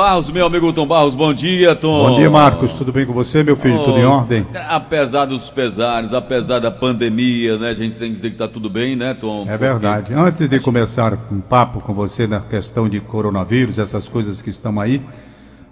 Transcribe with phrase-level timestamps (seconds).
[0.00, 2.08] Barros, meu amigo Tom Barros, bom dia, Tom.
[2.08, 2.72] Bom dia, Marcos.
[2.72, 3.80] Tudo bem com você, meu filho?
[3.80, 4.46] Oh, tudo em ordem?
[4.66, 7.68] Apesar dos pesares, apesar da pandemia, né?
[7.68, 9.44] A gente tem que dizer que está tudo bem, né, Tom?
[9.46, 10.14] É verdade.
[10.14, 14.80] Antes de começar um papo com você na questão de coronavírus, essas coisas que estão
[14.80, 15.02] aí,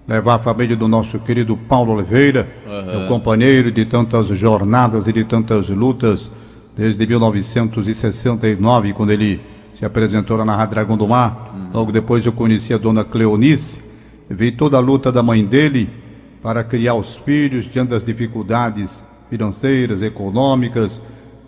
[0.06, 2.98] levar a família do nosso querido Paulo Oliveira, uhum.
[2.98, 6.30] meu companheiro de tantas jornadas e de tantas lutas,
[6.76, 9.40] desde 1969, quando ele
[9.72, 11.50] se apresentou lá na Rádio Dragão do Mar.
[11.54, 11.70] Uhum.
[11.72, 13.87] Logo depois eu conheci a dona Cleonice
[14.30, 15.88] Vi toda a luta da mãe dele
[16.42, 21.00] para criar os filhos diante das dificuldades financeiras, econômicas.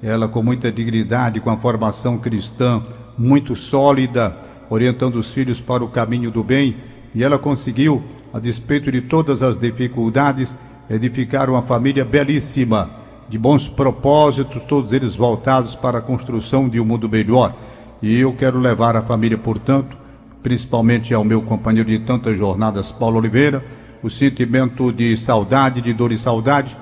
[0.03, 2.83] Ela com muita dignidade, com a formação cristã
[3.19, 4.35] muito sólida,
[4.71, 6.75] orientando os filhos para o caminho do bem.
[7.15, 10.57] E ela conseguiu, a despeito de todas as dificuldades,
[10.89, 12.89] edificar uma família belíssima,
[13.29, 17.55] de bons propósitos, todos eles voltados para a construção de um mundo melhor.
[18.01, 20.00] E eu quero levar a família, portanto,
[20.43, 23.65] principalmente ao meu companheiro de tantas jornadas, Paulo Oliveira,
[24.03, 26.77] o sentimento de saudade, de dor e saudade,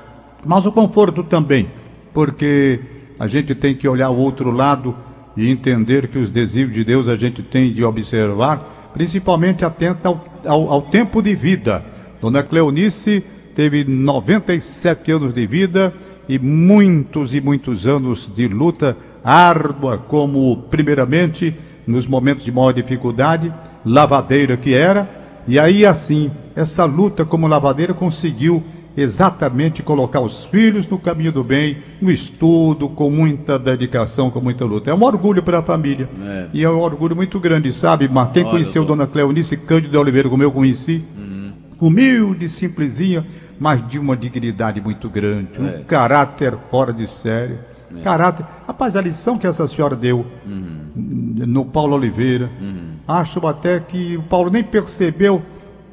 [0.47, 1.69] mas o conforto também,
[2.15, 2.81] porque
[3.19, 4.95] a gente tem que olhar o outro lado
[5.37, 10.25] e entender que os desígnios de Deus a gente tem de observar, principalmente atenta ao,
[10.45, 11.85] ao, ao tempo de vida.
[12.21, 15.93] Dona Cleonice teve 97 anos de vida
[16.29, 23.53] e muitos e muitos anos de luta árdua, como primeiramente nos momentos de maior dificuldade,
[23.85, 25.09] lavadeira que era,
[25.47, 28.63] e aí assim, essa luta como lavadeira conseguiu
[29.01, 34.65] exatamente colocar os filhos no caminho do bem, no estudo, com muita dedicação, com muita
[34.65, 34.91] luta.
[34.91, 36.09] É um orgulho para a família.
[36.21, 36.47] É.
[36.53, 39.97] E é um orgulho muito grande, sabe, Mas quem Olha, conheceu Dona Cleonice Cândido de
[39.97, 41.53] Oliveira, como eu conheci, uhum.
[41.81, 43.25] humilde, simplesinha,
[43.59, 45.61] mas de uma dignidade muito grande, é.
[45.61, 47.55] um caráter fora de série.
[47.97, 48.01] É.
[48.01, 48.45] Caráter.
[48.67, 50.93] Rapaz, a lição que essa senhora deu uhum.
[50.95, 52.95] no Paulo Oliveira, uhum.
[53.07, 55.43] acho até que o Paulo nem percebeu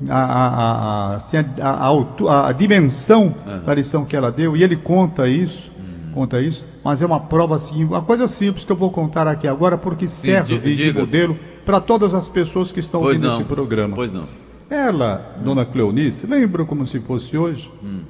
[0.09, 3.65] a, a, a, assim, a, dimensão uhum.
[3.65, 6.11] da lição que ela deu, e ele conta isso, uhum.
[6.13, 9.47] conta isso, mas é uma prova assim, uma coisa simples que eu vou contar aqui
[9.47, 13.37] agora, porque serve de modelo para todas as pessoas que estão pois ouvindo não.
[13.37, 13.95] esse programa.
[13.95, 14.27] Pois não.
[14.69, 17.71] Ela, dona Cleonice, lembra como se fosse hoje?
[17.83, 18.01] Hum.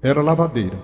[0.00, 0.78] Era lavadeira.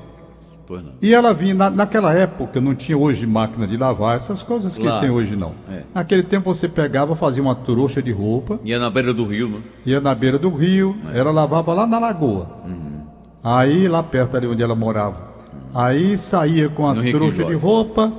[1.00, 5.00] E ela vinha, na, naquela época não tinha hoje máquina de lavar, essas coisas que
[5.00, 5.54] tem hoje não.
[5.70, 5.82] É.
[5.94, 8.58] Naquele tempo você pegava, fazia uma trouxa de roupa.
[8.64, 9.58] Ia na beira do rio, né?
[9.84, 11.19] Ia na beira do rio, é.
[11.19, 12.47] ela lavava lá na lagoa.
[12.64, 13.04] Uhum.
[13.42, 15.34] Aí, lá perto ali onde ela morava.
[15.52, 15.60] Uhum.
[15.75, 18.12] Aí saía com a no trouxa de roupa,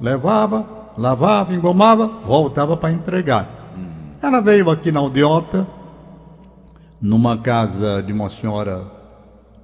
[0.00, 0.66] levava,
[0.98, 3.72] lavava, engomava, voltava para entregar.
[3.76, 3.88] Uhum.
[4.20, 5.66] Ela veio aqui na Aldeota,
[7.00, 8.84] numa casa de uma senhora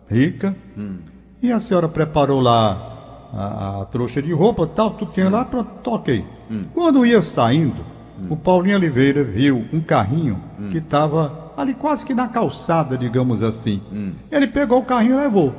[0.09, 0.57] rica.
[0.77, 0.99] Hum.
[1.43, 5.71] E a senhora preparou lá a, a trouxa de roupa, tal, tudo tinha lá, pronto,
[5.83, 6.25] toquei.
[6.51, 6.65] Hum.
[6.75, 7.85] Quando ia saindo,
[8.19, 8.27] hum.
[8.31, 10.71] o Paulinho Oliveira viu um carrinho hum.
[10.71, 13.83] que estava ali quase que na calçada, digamos assim.
[13.93, 14.13] Hum.
[14.31, 15.55] Ele pegou o carrinho e levou.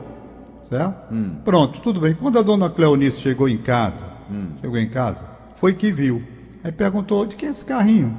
[0.68, 1.14] Certo?
[1.14, 1.36] Hum.
[1.44, 2.14] Pronto, tudo bem.
[2.14, 4.50] Quando a dona Cleonice chegou em casa, hum.
[4.62, 6.22] chegou em casa, foi que viu.
[6.64, 8.16] Aí perguntou, de que é esse carrinho?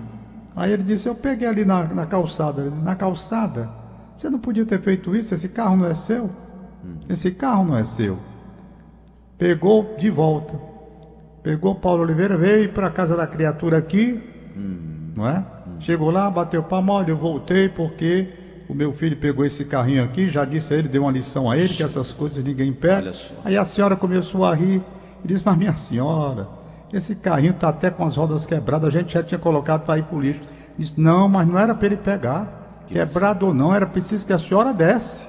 [0.56, 2.71] Aí ele disse, eu peguei ali na, na calçada.
[2.71, 3.71] Na calçada?
[4.16, 5.34] Você não podia ter feito isso?
[5.34, 6.31] Esse carro não é seu?
[7.08, 8.18] Esse carro não é seu.
[9.36, 10.54] Pegou de volta.
[11.42, 14.20] Pegou Paulo Oliveira, veio para a casa da criatura aqui,
[14.56, 15.12] hum.
[15.16, 15.38] não é?
[15.38, 15.80] Hum.
[15.80, 18.28] Chegou lá, bateu palma, olha, eu voltei porque
[18.68, 21.56] o meu filho pegou esse carrinho aqui, já disse a ele, deu uma lição a
[21.56, 23.12] ele, que essas coisas ninguém pega.
[23.42, 24.82] Aí a senhora começou a rir
[25.24, 26.47] e disse, mas minha senhora,
[26.92, 30.04] esse carrinho está até com as rodas quebradas, a gente já tinha colocado para ir
[30.04, 30.42] para o lixo.
[30.78, 32.82] Disse, não, mas não era para ele pegar.
[32.86, 35.24] Que Quebrado ou não, era preciso que a senhora desse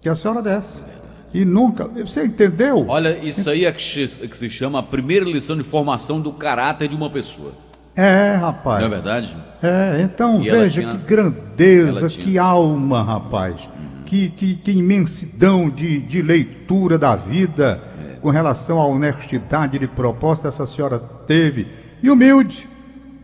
[0.00, 0.84] que a senhora desce.
[1.32, 1.86] E nunca.
[1.86, 2.86] Você entendeu?
[2.88, 6.88] Olha, isso aí é que, que se chama a primeira lição de formação do caráter
[6.88, 7.52] de uma pessoa.
[7.94, 8.80] É, rapaz.
[8.80, 9.36] Não é verdade?
[9.62, 10.92] É, então e veja tinha...
[10.92, 13.60] que grandeza, que alma, rapaz.
[13.60, 14.04] Uhum.
[14.04, 18.14] Que, que, que, imensidão de, de leitura da vida é.
[18.20, 21.66] com relação à honestidade de proposta essa senhora teve.
[22.02, 22.68] E humilde.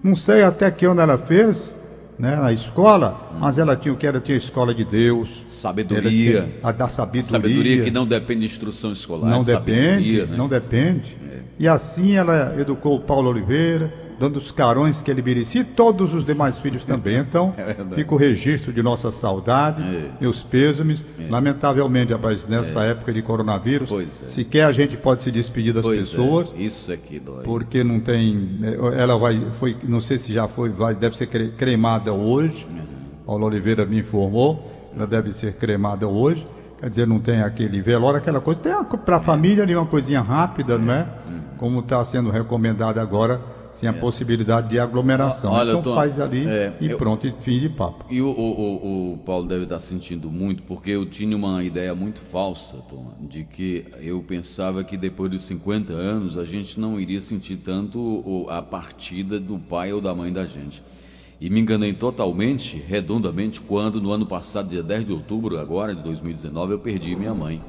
[0.03, 1.75] Não sei até que ano ela fez,
[2.19, 3.39] né, na escola, hum.
[3.41, 7.23] mas ela tinha o que era tinha a escola de Deus, sabedoria, a da sabedoria,
[7.23, 10.37] sabedoria que não depende de instrução escolar, não depende, né?
[10.37, 11.17] não depende.
[11.31, 11.41] É.
[11.59, 16.15] E assim ela educou o Paulo Oliveira, dando os carões que ele merecia, e todos
[16.15, 17.19] os demais filhos também.
[17.19, 20.11] Então, é fica o registro de nossa saudade, é.
[20.21, 21.05] meus pêsames.
[21.19, 21.31] É.
[21.31, 22.91] Lamentavelmente, rapaz, nessa é.
[22.91, 24.27] época de coronavírus, é.
[24.27, 26.03] sequer a gente pode se despedir das pois é.
[26.03, 26.55] pessoas.
[26.57, 27.45] Isso aqui dói.
[27.45, 28.59] Porque não tem.
[28.97, 29.39] Ela vai.
[29.53, 32.67] Foi, não sei se já foi, vai, deve ser cremada hoje.
[32.71, 32.97] Uhum.
[33.27, 34.73] Paulo Oliveira me informou.
[34.95, 36.47] Ela deve ser cremada hoje.
[36.79, 38.61] Quer dizer, não tem aquele velório, aquela coisa.
[38.61, 41.07] Tem para a família ali uma coisinha rápida, não é?
[41.27, 41.41] Uhum.
[41.59, 43.95] Como está sendo recomendado agora sem a é.
[43.95, 45.53] possibilidade de aglomeração.
[45.53, 48.07] Olha, então tô, faz ali é, e eu, pronto, e fim de papo.
[48.11, 52.19] E o, o, o, Paulo deve estar sentindo muito, porque eu tinha uma ideia muito
[52.19, 57.21] falsa, Tom, de que eu pensava que depois dos 50 anos a gente não iria
[57.21, 60.83] sentir tanto a partida do pai ou da mãe da gente.
[61.39, 66.03] E me enganei totalmente, redondamente, quando no ano passado, dia 10 de outubro, agora de
[66.03, 67.63] 2019, eu perdi minha mãe.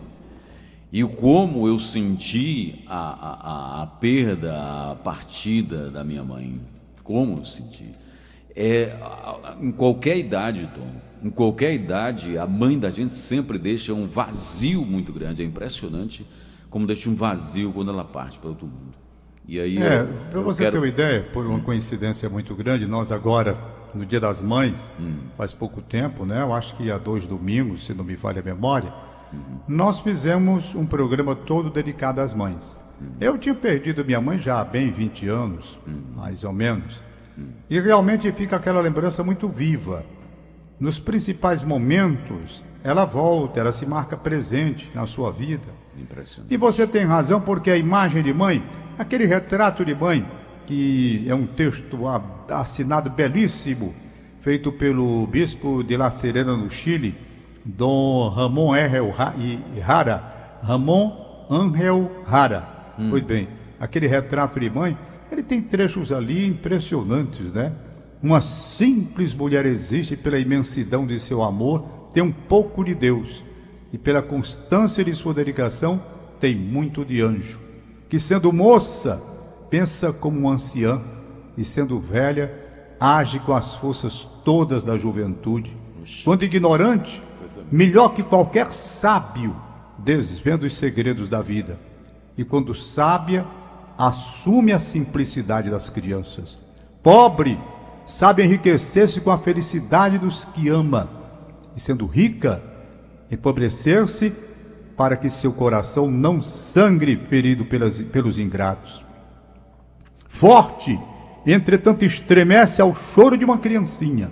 [0.91, 6.61] E como eu senti a, a, a perda, a partida da minha mãe.
[7.03, 7.93] Como eu senti.
[8.55, 8.95] É,
[9.61, 10.87] em qualquer idade, Tom,
[11.21, 15.43] em qualquer idade, a mãe da gente sempre deixa um vazio muito grande.
[15.43, 16.25] É impressionante
[16.69, 18.95] como deixa um vazio quando ela parte para outro mundo.
[19.47, 20.73] E aí, é, para você quero...
[20.73, 21.61] ter uma ideia, por uma hum.
[21.61, 23.57] coincidência muito grande, nós agora,
[23.93, 25.15] no Dia das Mães, hum.
[25.37, 26.41] faz pouco tempo, né?
[26.41, 28.93] Eu acho que há dois domingos, se não me falha a memória,
[29.31, 29.59] uhum.
[29.67, 32.75] nós fizemos um programa todo dedicado às mães.
[32.99, 33.11] Uhum.
[33.19, 36.01] Eu tinha perdido minha mãe já há bem 20 anos, uhum.
[36.15, 37.01] mais ou menos,
[37.69, 40.03] e realmente fica aquela lembrança muito viva.
[40.79, 45.67] Nos principais momentos, ela volta, ela se marca presente na sua vida.
[46.49, 48.63] E você tem razão, porque a imagem de mãe
[48.97, 50.25] Aquele retrato de mãe,
[50.65, 51.99] que é um texto
[52.49, 53.93] assinado belíssimo,
[54.39, 57.13] feito pelo bispo de La Serena, no Chile,
[57.67, 59.09] Dom Ramon Angel
[59.81, 60.59] Rara.
[60.63, 62.93] Ramon Angel Rara.
[62.97, 63.09] Hum.
[63.09, 63.47] Pois bem,
[63.79, 64.97] aquele retrato de mãe,
[65.31, 67.73] ele tem trechos ali impressionantes, né?
[68.23, 71.83] Uma simples mulher existe pela imensidão de seu amor,
[72.13, 73.43] tem um pouco de Deus,
[73.93, 76.01] e pela constância de sua dedicação,
[76.39, 77.67] tem muito de anjo
[78.09, 79.21] que sendo moça,
[79.69, 81.01] pensa como anciã,
[81.57, 82.53] e sendo velha,
[82.99, 85.75] age com as forças todas da juventude.
[86.23, 87.21] Quando ignorante,
[87.71, 89.55] melhor que qualquer sábio,
[89.97, 91.77] desvendo os segredos da vida.
[92.37, 93.45] E quando sábia,
[93.97, 96.57] assume a simplicidade das crianças.
[97.01, 97.59] Pobre,
[98.05, 101.09] sabe enriquecer-se com a felicidade dos que ama.
[101.75, 102.61] E sendo rica,
[103.31, 104.33] empobrecer-se
[104.95, 109.05] para que seu coração não sangre ferido pelas, pelos ingratos.
[110.27, 110.99] Forte,
[111.45, 114.31] entretanto, estremece ao choro de uma criancinha,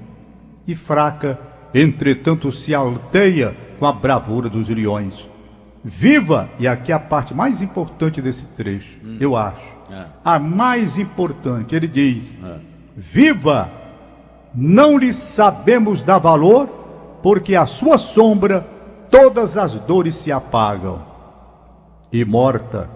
[0.67, 1.39] e fraca,
[1.75, 5.27] entretanto, se alteia com a bravura dos leões.
[5.83, 9.17] Viva, e aqui é a parte mais importante desse trecho, hum.
[9.19, 9.75] eu acho.
[9.91, 10.05] É.
[10.23, 12.57] A mais importante, ele diz: é.
[12.95, 13.69] Viva,
[14.53, 16.67] não lhe sabemos dar valor,
[17.21, 18.65] porque a sua sombra
[19.11, 21.05] todas as dores se apagam.
[22.11, 22.89] E morta,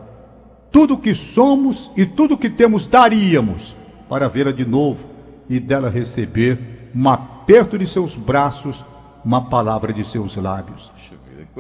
[0.72, 3.76] tudo que somos e tudo que temos daríamos
[4.08, 5.08] para vê-la de novo
[5.50, 7.08] e dela receber um
[7.50, 8.86] aperto de seus braços,
[9.26, 10.92] uma palavra de seus lábios.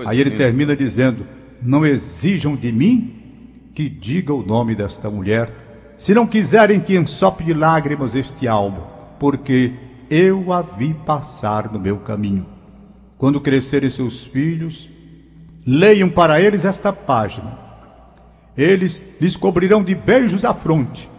[0.06, 1.26] Aí ele termina dizendo:
[1.64, 5.52] Não exijam de mim que diga o nome desta mulher,
[5.98, 8.84] se não quiserem que ensope de lágrimas este almo,
[9.20, 9.74] porque
[10.12, 12.46] eu a vi passar no meu caminho.
[13.18, 14.92] Quando crescerem seus filhos,
[15.66, 17.58] leiam para eles esta página.
[18.56, 21.10] Eles lhes cobrirão de beijos a fronte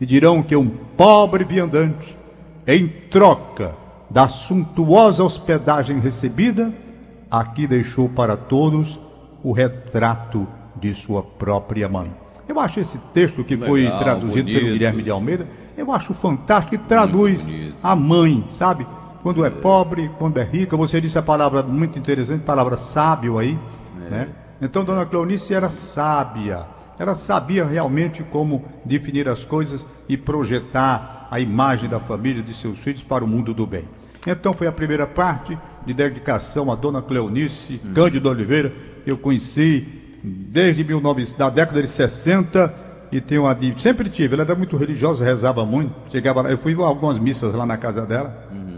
[0.00, 2.16] e dirão que um pobre viandante,
[2.64, 3.81] em troca
[4.12, 6.72] da suntuosa hospedagem recebida,
[7.30, 9.00] aqui deixou para todos
[9.42, 12.12] o retrato de sua própria mãe.
[12.46, 14.60] Eu acho esse texto que Legal, foi traduzido bonito.
[14.60, 17.50] pelo Guilherme de Almeida, eu acho fantástico, que traduz
[17.82, 18.86] a mãe, sabe?
[19.22, 20.76] quando é pobre, quando é rica.
[20.76, 23.58] Você disse a palavra muito interessante, palavra sábio aí,
[24.06, 24.10] é.
[24.10, 24.28] né?
[24.60, 26.64] Então, Dona Cleonice era sábia.
[26.98, 32.78] Ela sabia realmente como definir as coisas e projetar a imagem da família de seus
[32.78, 33.84] filhos para o mundo do bem.
[34.26, 37.92] Então foi a primeira parte de dedicação a Dona Cleonice hum.
[37.94, 38.72] Cândido Oliveira.
[39.06, 39.86] Eu conheci
[40.22, 42.74] desde 1900, da década de 60
[43.10, 44.34] e tenho uma sempre tive.
[44.34, 45.92] Ela era muito religiosa, rezava muito.
[46.10, 48.48] Chegava, eu fui a algumas missas lá na casa dela.
[48.52, 48.72] Hum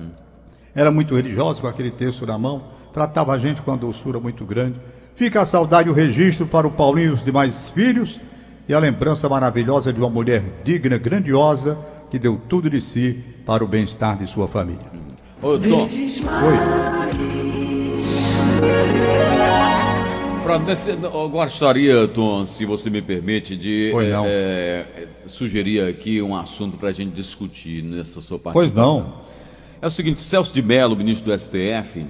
[0.75, 4.45] era muito religiosa, com aquele texto na mão, tratava a gente com uma doçura muito
[4.45, 4.81] grande.
[5.15, 8.21] Fica a saudade e o registro para o Paulinho e os demais filhos,
[8.69, 11.79] e a lembrança maravilhosa de uma mulher digna, grandiosa,
[12.11, 15.04] que deu tudo de si para o bem-estar de sua família.
[15.43, 15.83] Ô, Tom.
[15.83, 16.85] Oi.
[20.45, 23.93] Pronto, eu gostaria, Tom, se você me permite, de
[24.27, 29.01] é, é, sugerir aqui um assunto para a gente discutir nessa sua participação.
[29.01, 29.25] Pois não.
[29.81, 32.07] É o seguinte, Celso de Mello, ministro do STF,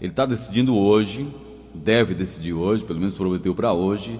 [0.00, 1.26] ele está decidindo hoje,
[1.74, 4.18] deve decidir hoje, pelo menos prometeu para hoje,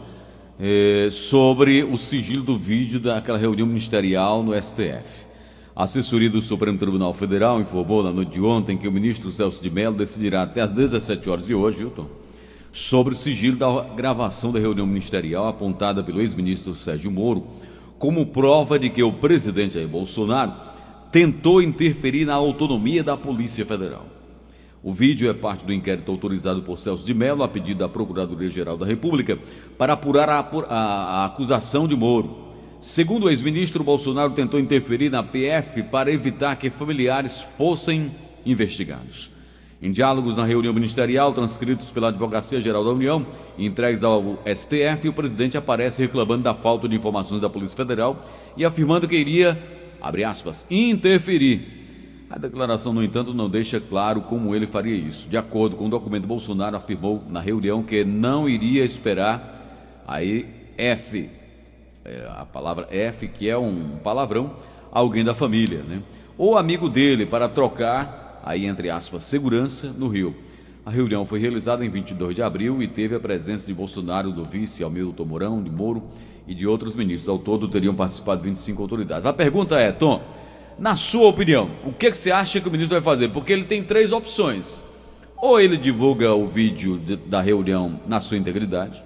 [0.60, 5.23] é, sobre o sigilo do vídeo daquela reunião ministerial no STF.
[5.76, 9.60] A assessoria do Supremo Tribunal Federal informou na noite de ontem que o ministro Celso
[9.60, 12.06] de Mello decidirá até às 17 horas de hoje, Hilton,
[12.72, 17.48] sobre o sigilo da gravação da reunião ministerial apontada pelo ex-ministro Sérgio Moro
[17.98, 20.52] como prova de que o presidente Jair Bolsonaro
[21.10, 24.06] tentou interferir na autonomia da Polícia Federal.
[24.80, 28.76] O vídeo é parte do inquérito autorizado por Celso de Mello a pedido da Procuradoria-Geral
[28.76, 29.36] da República
[29.76, 32.43] para apurar a, a, a acusação de Moro.
[32.84, 38.10] Segundo o ex-ministro, Bolsonaro tentou interferir na PF para evitar que familiares fossem
[38.44, 39.30] investigados.
[39.80, 43.26] Em diálogos na reunião ministerial, transcritos pela Advocacia Geral da União
[43.56, 48.22] e entregues ao STF, o presidente aparece reclamando da falta de informações da Polícia Federal
[48.54, 49.58] e afirmando que iria,
[49.98, 55.26] abre aspas, interferir a declaração, no entanto, não deixa claro como ele faria isso.
[55.26, 60.44] De acordo com o documento, Bolsonaro afirmou na reunião que não iria esperar aí
[60.76, 61.30] F,
[62.04, 64.56] é, a palavra F, que é um palavrão,
[64.92, 66.02] alguém da família, né?
[66.36, 70.34] Ou amigo dele para trocar, aí entre aspas, segurança no Rio.
[70.84, 74.44] A reunião foi realizada em 22 de abril e teve a presença de Bolsonaro, do
[74.44, 76.02] vice Almilton Mourão, de Moro
[76.46, 77.28] e de outros ministros.
[77.28, 79.24] Ao todo teriam participado 25 autoridades.
[79.24, 80.22] A pergunta é, Tom,
[80.78, 83.28] na sua opinião, o que, que você acha que o ministro vai fazer?
[83.28, 84.84] Porque ele tem três opções.
[85.38, 89.02] Ou ele divulga o vídeo de, da reunião na sua integridade,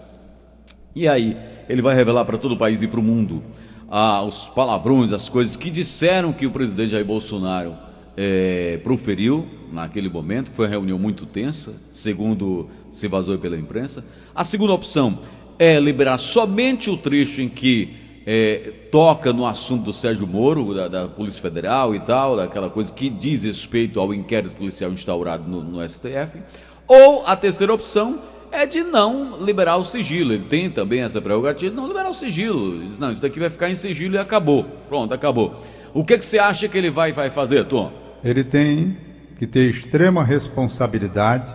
[0.95, 1.37] e aí
[1.69, 3.43] ele vai revelar para todo o país e para o mundo
[3.91, 7.75] ah, os palavrões, as coisas que disseram que o presidente Jair Bolsonaro
[8.17, 14.05] é, proferiu naquele momento, que foi uma reunião muito tensa, segundo se vazou pela imprensa.
[14.35, 15.19] A segunda opção
[15.59, 20.89] é liberar somente o trecho em que é, toca no assunto do Sérgio Moro, da,
[20.89, 25.63] da, Polícia Federal e tal, daquela coisa que diz respeito ao inquérito policial instaurado no,
[25.63, 26.43] no STF.
[26.87, 30.33] Ou a terceira opção é de não liberar o sigilo.
[30.33, 32.83] Ele tem também essa prerrogativa de não liberar o sigilo.
[32.83, 34.65] Diz, não, isso daqui vai ficar em sigilo e acabou.
[34.89, 35.55] Pronto, acabou.
[35.95, 37.93] O que, que você acha que ele vai, vai fazer, Tom?
[38.23, 38.97] Ele tem
[39.39, 41.55] que ter extrema responsabilidade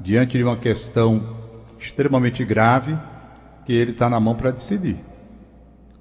[0.00, 1.36] diante de uma questão
[1.78, 2.96] extremamente grave
[3.64, 4.98] que ele está na mão para decidir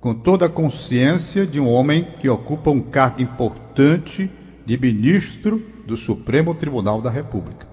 [0.03, 4.29] com toda a consciência de um homem que ocupa um cargo importante
[4.65, 7.65] de ministro do Supremo Tribunal da República.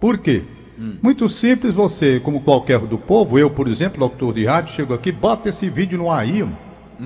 [0.00, 0.44] Por quê?
[0.78, 0.96] Hum.
[1.02, 5.12] Muito simples, você, como qualquer do povo, eu, por exemplo, locutor de rádio, chego aqui,
[5.12, 6.42] bota esse vídeo no aí.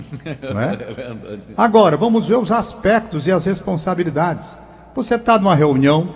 [0.53, 0.75] Não é?
[0.75, 1.17] é
[1.57, 4.57] Agora, vamos ver os aspectos e as responsabilidades.
[4.95, 6.15] Você está numa reunião,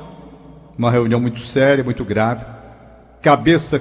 [0.76, 2.44] uma reunião muito séria, muito grave,
[3.20, 3.80] cabeça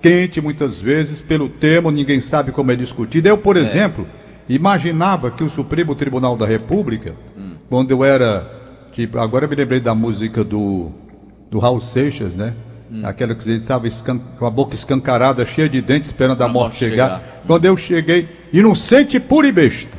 [0.00, 3.28] quente muitas vezes pelo tema, ninguém sabe como é discutido.
[3.28, 3.60] Eu, por é.
[3.60, 4.06] exemplo,
[4.48, 7.56] imaginava que o Supremo Tribunal da República, hum.
[7.68, 8.50] quando eu era,
[8.90, 10.90] tipo, agora eu me lembrei da música do,
[11.48, 12.52] do Raul Seixas, né?
[12.92, 13.00] Hum.
[13.04, 13.88] Aquela que estava
[14.38, 17.20] com a boca escancarada, cheia de dentes, esperando a morte chegar.
[17.20, 17.42] chegar.
[17.46, 17.68] Quando hum.
[17.68, 19.96] eu cheguei, inocente pura e besta.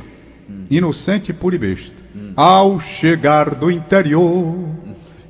[0.48, 0.66] Hum.
[0.70, 1.96] Inocente pura e besta.
[2.14, 2.32] Hum.
[2.36, 4.74] Ao chegar do interior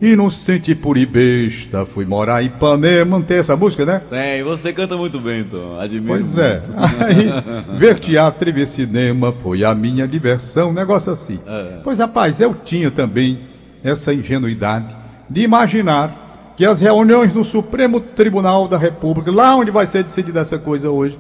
[0.05, 3.23] Inocente por e besta, fui morar em Ipanema.
[3.23, 4.03] Tem essa música, né?
[4.11, 5.81] Tem, você canta muito bem, então.
[5.81, 6.19] Admiro.
[6.19, 6.61] Pois é.
[7.01, 11.41] Aí, ver teatro e ver cinema foi a minha diversão, um negócio assim.
[11.47, 11.79] É.
[11.83, 13.41] Pois, rapaz, eu tinha também
[13.83, 14.95] essa ingenuidade
[15.31, 16.24] de imaginar
[16.57, 20.91] que as reuniões no Supremo Tribunal da República, lá onde vai ser decidida essa coisa
[20.91, 21.19] hoje,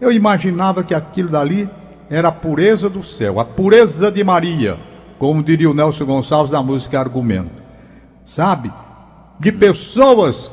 [0.00, 1.68] eu imaginava que aquilo dali
[2.10, 4.78] era a pureza do céu, a pureza de Maria,
[5.18, 7.64] como diria o Nelson Gonçalves na música Argumento
[8.24, 8.72] sabe?
[9.38, 10.50] De pessoas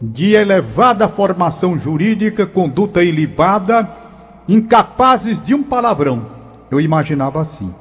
[0.00, 3.88] de elevada formação jurídica, conduta ilibada,
[4.48, 6.26] incapazes de um palavrão.
[6.70, 7.72] Eu imaginava assim.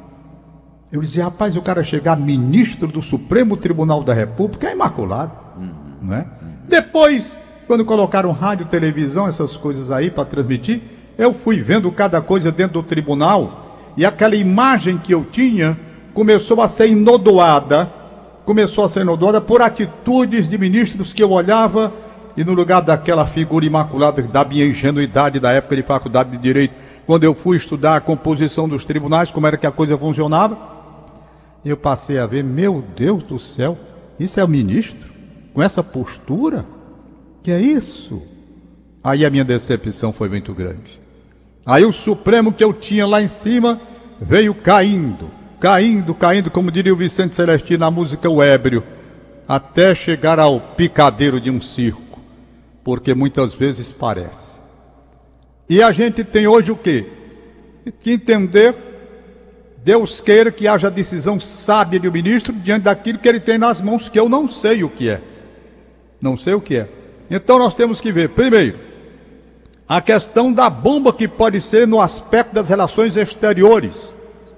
[0.91, 5.69] Eu dizia, rapaz, o cara chegar ministro do Supremo Tribunal da República é imaculado, uhum.
[6.01, 6.19] não é?
[6.19, 6.49] Uhum.
[6.67, 10.81] Depois, quando colocaram rádio, televisão, essas coisas aí para transmitir,
[11.17, 15.77] eu fui vendo cada coisa dentro do tribunal e aquela imagem que eu tinha
[16.13, 17.99] começou a ser inodoada
[18.49, 21.93] começou a ser inodora por atitudes de ministros que eu olhava
[22.35, 26.73] e no lugar daquela figura imaculada da minha ingenuidade da época de faculdade de direito,
[27.05, 30.57] quando eu fui estudar a composição dos tribunais, como era que a coisa funcionava,
[31.63, 33.77] eu passei a ver, meu Deus do céu,
[34.19, 35.09] isso é o ministro?
[35.53, 36.65] Com essa postura?
[37.43, 38.21] Que é isso?
[39.03, 40.99] Aí a minha decepção foi muito grande.
[41.65, 43.79] Aí o Supremo que eu tinha lá em cima
[44.21, 48.83] veio caindo caindo, caindo, como diria o Vicente Celestino na música O Ébrio,
[49.47, 52.19] até chegar ao picadeiro de um circo,
[52.83, 54.59] porque muitas vezes parece.
[55.69, 57.07] E a gente tem hoje o quê?
[57.99, 58.73] Que entender,
[59.89, 64.07] Deus queira que haja decisão sábia do ministro diante daquilo que ele tem nas mãos,
[64.07, 65.19] que eu não sei o que é.
[66.21, 66.87] Não sei o que é.
[67.27, 68.77] Então nós temos que ver, primeiro,
[69.87, 74.13] a questão da bomba que pode ser no aspecto das relações exteriores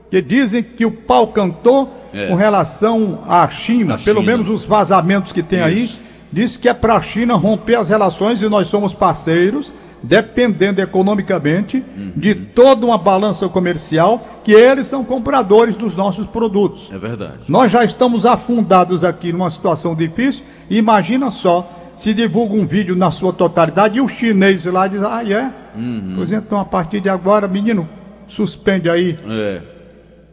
[0.09, 2.27] que dizem que o pau cantou é.
[2.27, 5.97] com relação à China, China, pelo menos os vazamentos que tem Isso.
[5.97, 9.71] aí, diz que é para a China romper as relações e nós somos parceiros,
[10.03, 12.13] dependendo economicamente uhum.
[12.15, 16.89] de toda uma balança comercial, que eles são compradores dos nossos produtos.
[16.91, 17.39] É verdade.
[17.47, 23.11] Nós já estamos afundados aqui numa situação difícil, imagina só se divulga um vídeo na
[23.11, 25.51] sua totalidade e o chinês lá diz, ah, é?
[25.75, 26.13] Uhum.
[26.15, 27.87] Pois então, a partir de agora, menino,
[28.27, 29.19] suspende aí.
[29.27, 29.61] É.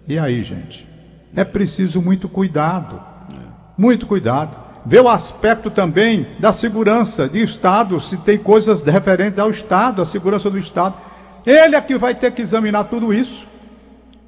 [0.06, 0.88] E aí, gente?
[1.36, 2.96] É preciso muito cuidado.
[3.30, 3.34] É.
[3.76, 4.67] Muito cuidado.
[4.88, 10.06] Ver o aspecto também da segurança de Estado, se tem coisas referentes ao Estado, a
[10.06, 10.96] segurança do Estado.
[11.44, 13.46] Ele é que vai ter que examinar tudo isso.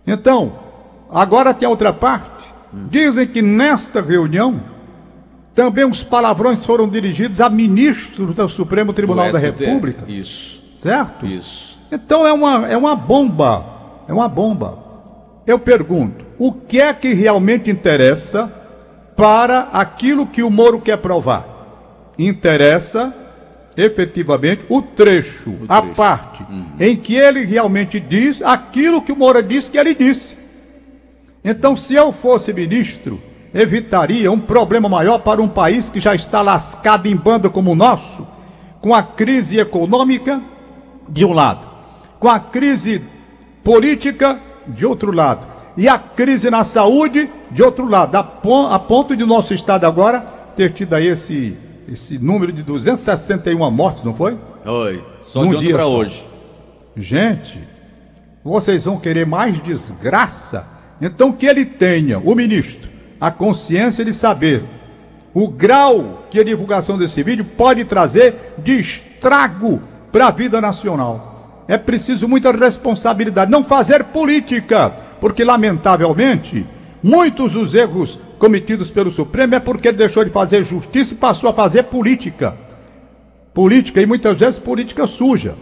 [0.06, 0.52] Então,
[1.10, 2.44] agora tem a outra parte.
[2.90, 4.62] Dizem que nesta reunião
[5.54, 10.04] também os palavrões foram dirigidos a ministros do Supremo Tribunal da República.
[10.06, 10.60] Isso.
[10.76, 11.24] Certo?
[11.24, 11.80] Isso.
[11.90, 13.64] Então é uma, é uma bomba.
[14.06, 14.78] É uma bomba.
[15.46, 18.59] Eu pergunto: o que é que realmente interessa
[19.20, 21.46] para aquilo que o Moro quer provar?
[22.18, 23.14] Interessa
[23.76, 25.72] efetivamente o trecho, o trecho.
[25.72, 26.72] a parte uhum.
[26.80, 30.38] em que ele realmente diz aquilo que o Moura disse que ele disse.
[31.44, 33.20] Então, se eu fosse ministro,
[33.52, 37.76] evitaria um problema maior para um país que já está lascado em banda como o
[37.76, 38.26] nosso,
[38.80, 40.40] com a crise econômica
[41.06, 41.68] de um lado,
[42.18, 43.02] com a crise
[43.62, 45.46] política de outro lado,
[45.76, 50.20] e a crise na saúde de outro lado, a, ponto de nosso estado agora
[50.54, 51.56] ter tido aí esse,
[51.88, 54.38] esse número de 261 mortes, não foi?
[54.64, 56.26] Oi, só um de ontem para hoje.
[56.96, 57.58] Gente,
[58.44, 60.66] vocês vão querer mais desgraça?
[61.00, 62.90] Então que ele tenha, o ministro,
[63.20, 64.64] a consciência de saber
[65.32, 69.80] o grau que a divulgação desse vídeo pode trazer de estrago
[70.10, 71.64] para a vida nacional.
[71.68, 74.90] É preciso muita responsabilidade, não fazer política,
[75.20, 76.66] porque lamentavelmente
[77.02, 81.52] muitos dos erros cometidos pelo Supremo é porque deixou de fazer justiça e passou a
[81.52, 82.56] fazer política.
[83.52, 85.54] Política e muitas vezes política suja.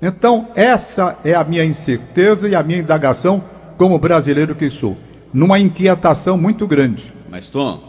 [0.00, 3.42] Então, essa é a minha incerteza e a minha indagação
[3.78, 4.96] como brasileiro que sou
[5.32, 7.12] numa inquietação muito grande.
[7.30, 7.80] Mas, Tom,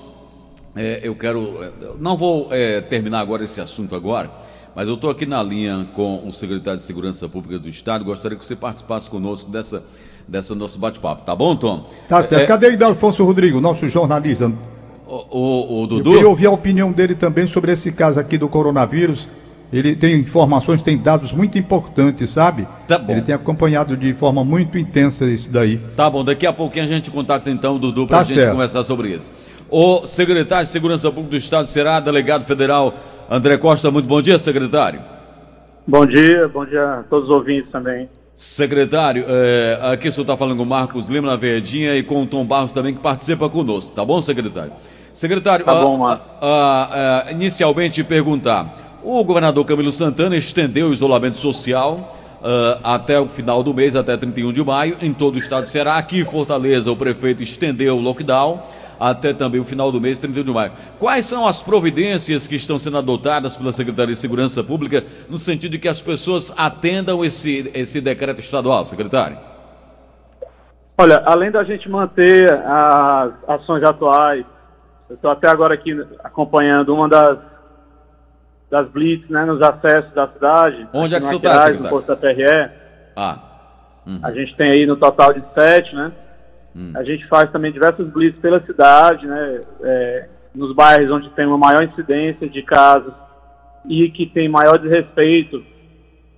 [0.75, 1.61] é, eu quero.
[1.63, 4.31] É, não vou é, terminar agora esse assunto agora,
[4.75, 8.05] mas eu estou aqui na linha com o secretário de Segurança Pública do Estado.
[8.05, 9.83] Gostaria que você participasse conosco dessa,
[10.27, 11.23] dessa nosso bate-papo.
[11.23, 11.85] Tá bom, Tom?
[12.07, 12.43] Tá certo.
[12.43, 14.51] É, Cadê o Alfonso Rodrigo, nosso jornalista?
[15.07, 16.09] O, o, o Dudu?
[16.09, 19.29] Eu queria ouvir a opinião dele também sobre esse caso aqui do coronavírus
[19.73, 22.67] ele tem informações, tem dados muito importantes, sabe?
[22.87, 23.11] Tá bom.
[23.11, 25.79] Ele tem acompanhado de forma muito intensa isso daí.
[25.95, 28.35] Tá bom, daqui a pouquinho a gente contacta então o Dudu para a tá gente
[28.37, 28.51] certo.
[28.51, 29.31] conversar sobre isso.
[29.71, 32.93] O secretário de Segurança Pública do Estado será delegado federal
[33.27, 33.89] André Costa.
[33.89, 35.01] Muito bom dia, secretário.
[35.87, 38.07] Bom dia, bom dia a todos os ouvintes também.
[38.35, 42.23] Secretário, é, aqui o senhor está falando com o Marcos Lima na Verdinha e com
[42.23, 44.73] o Tom Barros também que participa conosco, tá bom, secretário?
[45.13, 51.37] Secretário, tá bom, a, a, a, inicialmente perguntar, o governador Camilo Santana estendeu o isolamento
[51.37, 55.63] social uh, até o final do mês, até 31 de maio, em todo o estado
[55.63, 55.97] de Ceará.
[55.97, 58.61] Aqui em Fortaleza, o prefeito estendeu o lockdown
[59.09, 60.71] até também o final do mês, 31 de maio.
[60.97, 65.73] Quais são as providências que estão sendo adotadas pela Secretaria de Segurança Pública no sentido
[65.73, 69.37] de que as pessoas atendam esse, esse decreto estadual, secretário?
[70.97, 74.45] Olha, além da gente manter as ações atuais,
[75.09, 75.91] eu estou até agora aqui
[76.23, 77.39] acompanhando uma das
[78.71, 80.87] das blitz, né, nos acessos da cidade.
[80.91, 82.71] Onde é que você está, No posto da PRE.
[83.15, 83.37] Ah.
[84.03, 84.19] Uhum.
[84.23, 86.11] A gente tem aí no total de sete, né?
[86.75, 86.91] Uhum.
[86.95, 89.61] A gente faz também diversos blitz pela cidade, né?
[89.81, 93.13] É, nos bairros onde tem uma maior incidência de casos
[93.85, 95.63] e que tem maior desrespeito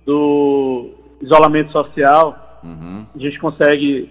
[0.04, 2.60] do isolamento social.
[2.62, 3.06] Uhum.
[3.14, 4.10] A gente consegue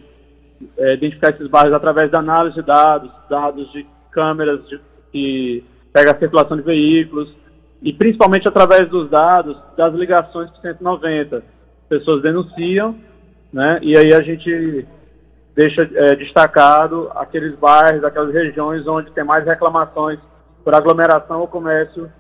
[0.77, 4.79] é, identificar esses bairros através da análise de dados, dados de câmeras de,
[5.11, 7.33] que pega a circulação de veículos,
[7.81, 11.43] e principalmente através dos dados das ligações para 190.
[11.88, 12.95] Pessoas denunciam,
[13.53, 13.79] né?
[13.81, 14.85] E aí a gente
[15.56, 20.20] deixa é, destacado aqueles bairros, aquelas regiões onde tem mais reclamações
[20.63, 22.12] por aglomeração ou comércio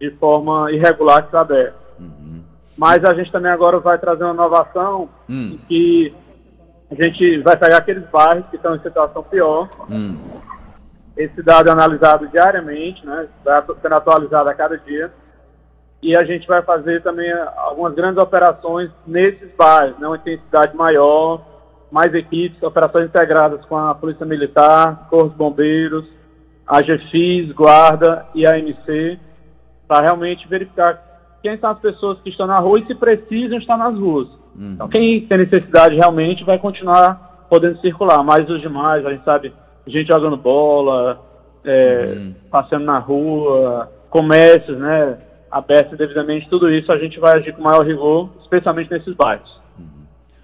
[0.00, 1.76] de forma irregular que está aberto.
[2.00, 2.42] Uhum.
[2.76, 5.58] Mas a gente também agora vai trazer uma inovação uhum.
[5.68, 6.14] que
[6.90, 10.38] a gente vai pegar aqueles bairros que estão em situação pior uhum.
[11.18, 13.26] Esse dado é analisado diariamente, né?
[13.38, 15.12] Está sendo atualizado a cada dia.
[16.00, 20.06] E a gente vai fazer também algumas grandes operações nesses bairros, né?
[20.06, 21.42] Uma intensidade maior,
[21.90, 26.04] mais equipes, operações integradas com a Polícia Militar, Corpos Bombeiros,
[26.66, 29.18] a GFIS, Guarda e a AMC,
[29.86, 31.02] para realmente verificar
[31.42, 34.28] quem são as pessoas que estão na rua e se precisam estar nas ruas.
[34.54, 34.72] Uhum.
[34.74, 39.52] Então, quem tem necessidade realmente vai continuar podendo circular, mas os demais, a gente sabe
[39.86, 41.24] gente jogando bola,
[41.64, 42.34] é, uhum.
[42.50, 45.18] passeando na rua, comércios, né?
[45.50, 49.58] aberto devidamente tudo isso, a gente vai agir com maior rigor, especialmente nesses bairros.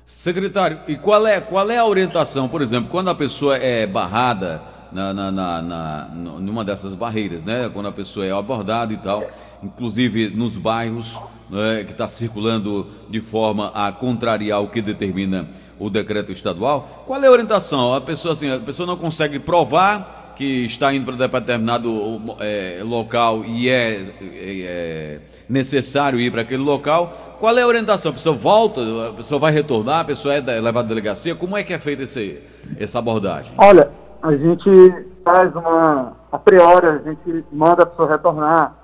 [0.05, 4.61] Secretário, e qual é, qual é a orientação, por exemplo, quando a pessoa é barrada
[4.93, 7.71] na, na, na, na numa dessas barreiras, né?
[7.73, 9.27] Quando a pessoa é abordada e tal,
[9.63, 11.19] inclusive nos bairros,
[11.51, 17.23] né, que está circulando de forma a contrariar o que determina o decreto estadual, qual
[17.23, 17.93] é a orientação?
[17.95, 23.45] A pessoa assim, a pessoa não consegue provar que está indo para determinado é, local
[23.45, 28.11] e é, é, é necessário ir para aquele local, qual é a orientação?
[28.11, 31.35] A pessoa volta, a pessoa vai retornar, a pessoa é levada à delegacia?
[31.35, 32.41] Como é que é feita esse,
[32.79, 33.53] essa abordagem?
[33.59, 33.91] Olha,
[34.23, 36.13] a gente faz uma.
[36.33, 38.75] A priori, a gente manda a pessoa retornar,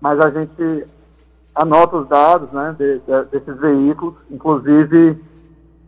[0.00, 0.86] mas a gente
[1.54, 5.16] anota os dados né, de, de, desses veículos, inclusive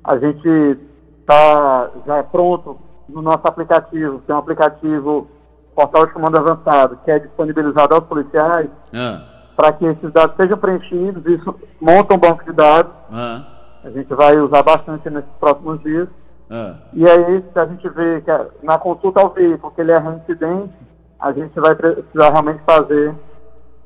[0.05, 0.79] a gente
[1.21, 2.79] está já pronto
[3.09, 5.29] no nosso aplicativo, que é um aplicativo
[5.75, 9.23] portal de comando avançado, que é disponibilizado aos policiais, ah.
[9.55, 12.93] para que esses dados sejam preenchidos, isso monta um banco de dados.
[13.13, 13.45] Ah.
[13.85, 16.09] A gente vai usar bastante nesses próximos dias.
[16.51, 16.75] Ah.
[16.93, 18.31] E aí, se a gente vê que
[18.63, 20.75] na consulta ao veículo que ele é reincidente,
[21.21, 23.15] a gente vai precisar realmente fazer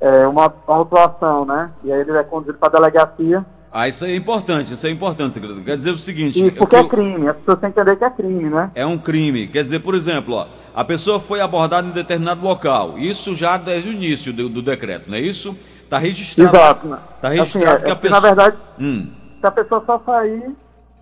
[0.01, 1.67] é, uma autuação, né?
[1.85, 5.33] E aí ele é conduzido para a delegacia ah, isso é importante, isso é importante,
[5.33, 5.63] secretário.
[5.63, 6.45] Quer dizer o seguinte.
[6.45, 8.71] Isso porque é crime, as pessoas têm que entender que é crime, né?
[8.75, 9.47] É um crime.
[9.47, 12.99] Quer dizer, por exemplo, ó, a pessoa foi abordada em determinado local.
[12.99, 15.57] Isso já desde o início do, do decreto, não é isso?
[15.85, 16.57] Está registrado.
[16.57, 16.99] Exato.
[17.17, 18.21] Está registrado assim, é, que a pessoa.
[18.21, 19.09] Na verdade, hum.
[19.41, 20.51] se a pessoa só sair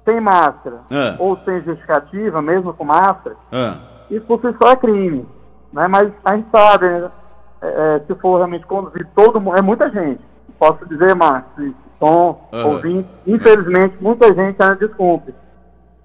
[0.05, 1.17] sem máscara é.
[1.19, 3.75] ou sem justificativa, mesmo com máscara, é.
[4.15, 5.27] isso por si só é crime.
[5.73, 5.89] Né?
[5.89, 7.11] Mas a gente sabe, né?
[7.61, 10.21] É, é, se for realmente conduzir todo mundo, é muita gente.
[10.59, 12.66] Posso dizer, Márcio, som, uhum.
[12.75, 13.07] ouvindo.
[13.27, 15.35] Infelizmente, muita gente ainda descumpre.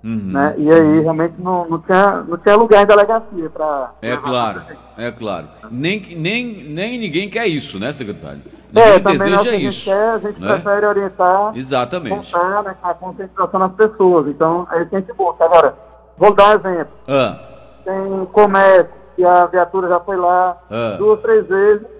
[0.03, 0.31] Uhum.
[0.33, 0.55] Né?
[0.57, 1.01] E aí uhum.
[1.01, 3.91] realmente não, não, tinha, não tinha lugar em delegacia para.
[4.01, 4.61] É claro,
[4.97, 5.47] é claro.
[5.71, 8.41] Nem, nem, nem ninguém quer isso, né, secretário?
[8.75, 9.85] É, ninguém é, deseja a isso.
[9.89, 10.47] Quer, a gente né?
[10.53, 12.33] prefere orientar, Exatamente.
[12.33, 14.27] Contar, né, a conscientização das pessoas.
[14.27, 15.45] Então, é isso que a gente busca.
[15.45, 15.73] Agora,
[16.17, 16.93] vou dar um exemplo.
[17.07, 17.39] Ah.
[17.85, 20.95] Tem comércio, que a viatura já foi lá ah.
[20.97, 21.92] duas, três vezes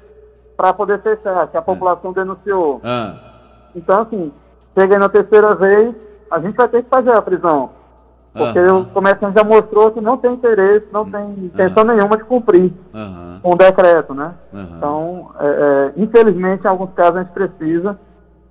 [0.64, 2.14] para poder fechar, que a população ah.
[2.14, 2.80] denunciou.
[2.86, 3.16] Ah.
[3.76, 4.32] Então, assim,
[4.80, 5.94] chega na terceira vez,
[6.32, 7.72] a gente vai ter que fazer a prisão.
[8.34, 8.80] Porque uhum.
[8.80, 11.94] o comerciante já mostrou que não tem interesse, não tem intenção uhum.
[11.94, 13.40] nenhuma de cumprir uhum.
[13.44, 14.36] o decreto, né?
[14.54, 18.00] Então, é, é, infelizmente, em alguns casos a gente precisa.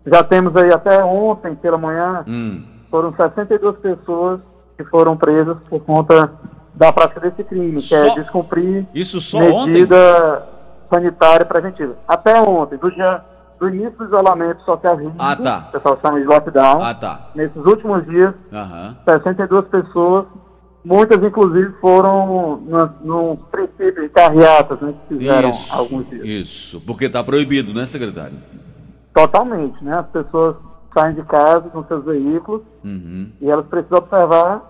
[0.05, 2.63] Já temos aí até ontem, pela manhã, hum.
[2.91, 4.41] foram 62 pessoas
[4.77, 6.31] que foram presas por conta
[6.75, 8.07] da prática desse crime, que é só...
[8.09, 10.62] é descumprir Isso só medida ontem?
[10.93, 11.97] Sanitária preventiva.
[12.07, 13.25] Até ontem, do dia
[13.59, 15.67] do início do isolamento social rígido, ah, tá.
[15.69, 17.29] o pessoal chama de lockdown, ah, tá.
[17.33, 18.97] nesses últimos dias, uhum.
[19.09, 20.27] 62 pessoas,
[20.85, 22.57] muitas inclusive foram
[23.05, 26.27] no, princípio de carreatas, né, que fizeram isso, alguns dias.
[26.27, 28.37] Isso, porque está proibido, né, secretário?
[29.15, 30.57] Totalmente, né, as pessoas
[30.93, 33.31] saem de casa com seus veículos uhum.
[33.41, 34.61] e elas precisam observar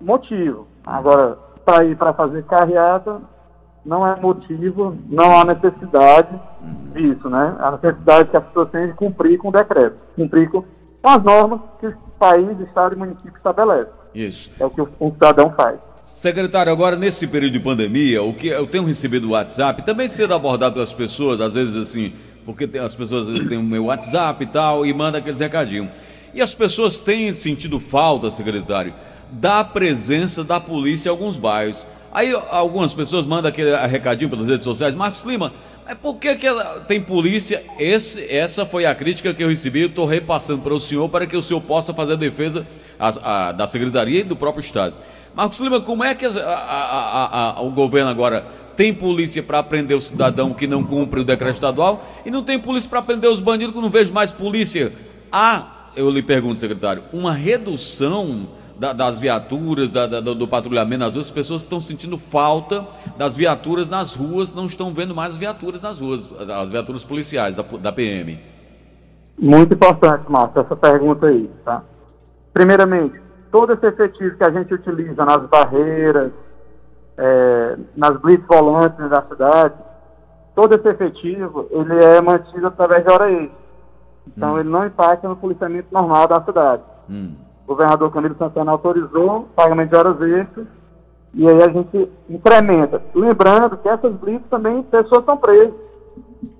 [0.00, 0.66] motivo.
[0.86, 1.36] Agora,
[1.68, 3.20] sair para fazer carreata
[3.84, 6.38] não é motivo, não há necessidade
[6.92, 7.56] disso, né?
[7.58, 10.64] A necessidade que as pessoas têm de cumprir com o decreto, cumprir com
[11.02, 13.92] as normas que o país, estado e município estabelecem.
[14.14, 14.50] Isso.
[14.58, 15.78] É o que um cidadão faz.
[16.02, 20.74] Secretário, agora nesse período de pandemia, o que eu tenho recebido WhatsApp, também sendo abordado
[20.74, 22.12] pelas pessoas, às vezes assim,
[22.44, 25.90] porque as pessoas às vezes têm o meu WhatsApp e tal, e mandam aqueles recadinhos.
[26.34, 28.94] E as pessoas têm sentido falta, secretário,
[29.30, 31.86] da presença da polícia em alguns bairros.
[32.12, 35.52] Aí algumas pessoas mandam aquele recadinho pelas redes sociais, Marcos Lima,
[35.86, 36.46] mas por que, que
[36.86, 37.62] tem polícia?
[37.78, 41.36] Esse, essa foi a crítica que eu recebi, estou repassando para o senhor para que
[41.36, 42.66] o senhor possa fazer a defesa
[42.98, 44.94] a, a, da Secretaria e do próprio Estado.
[45.34, 48.44] Marcos Lima, como é que a, o governo agora
[48.76, 52.58] tem polícia para prender o cidadão que não cumpre o decreto estadual e não tem
[52.58, 54.92] polícia para prender os bandidos que não vejo mais polícia?
[55.32, 61.14] Há, eu lhe pergunto, secretário, uma redução da, das viaturas, da, da, do patrulhamento nas
[61.14, 62.86] ruas, as pessoas estão sentindo falta
[63.16, 67.62] das viaturas nas ruas, não estão vendo mais viaturas nas ruas, as viaturas policiais da,
[67.62, 68.38] da PM.
[69.36, 71.82] Muito importante, Márcio, essa pergunta aí, tá?
[72.52, 76.32] Primeiramente, todo esse efetivo que a gente utiliza nas barreiras,
[77.16, 79.74] é, nas blitz volantes da cidade,
[80.54, 83.58] todo esse efetivo, ele é mantido através de hora extra.
[84.26, 84.60] Então, hum.
[84.60, 86.82] ele não impacta no policiamento normal da cidade.
[87.08, 90.66] Hum o governador Camilo Santana autorizou o pagamento de horas extras
[91.34, 93.02] e aí a gente incrementa.
[93.14, 95.74] Lembrando que essas blitz também pessoas estão presas.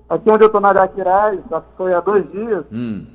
[0.07, 1.39] Aqui onde eu estou na Araquirais,
[1.75, 3.05] foi há dois dias, hum.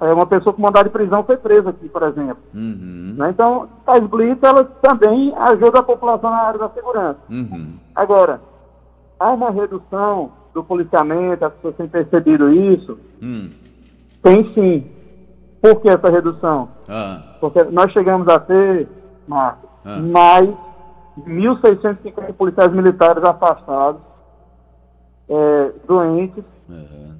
[0.00, 2.38] uma pessoa com mandado de prisão foi presa aqui, por exemplo.
[2.54, 3.14] Uhum.
[3.18, 3.30] Né?
[3.30, 7.18] Então, as blitz, elas também ajudam a população na área da segurança.
[7.30, 7.74] Uhum.
[7.94, 8.40] Agora,
[9.20, 12.98] há uma redução do policiamento, as pessoas têm percebido isso?
[13.22, 13.48] Hum.
[14.22, 14.86] Tem sim.
[15.62, 16.68] Por que essa redução?
[16.88, 17.22] Ah.
[17.40, 18.88] Porque nós chegamos a ter,
[19.28, 19.98] Marcos, ah.
[20.00, 20.50] mais
[21.16, 24.00] de 1.650 policiais militares afastados,
[25.28, 27.14] é, doentes, uhum.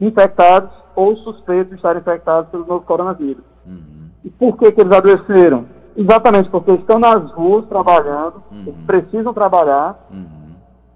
[0.00, 3.44] infectados ou suspeitos de estarem infectados pelo novo coronavírus.
[3.64, 4.10] Uhum.
[4.24, 5.66] E por que, que eles adoeceram?
[5.96, 8.64] Exatamente porque estão nas ruas trabalhando, uhum.
[8.66, 10.54] eles precisam trabalhar, uhum.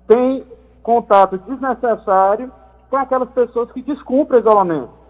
[0.09, 0.45] têm
[0.83, 2.51] contato desnecessário
[2.91, 5.04] com aquelas pessoas que descumprem o isolamento.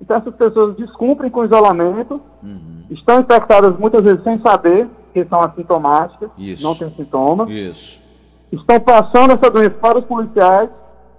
[0.00, 2.84] Então essas pessoas descumprem com o isolamento, uhum.
[2.90, 6.64] estão infectadas muitas vezes sem saber que são assintomáticas, Isso.
[6.64, 7.48] não têm sintomas.
[7.48, 8.02] Isso.
[8.50, 10.68] Estão passando essa doença para os policiais,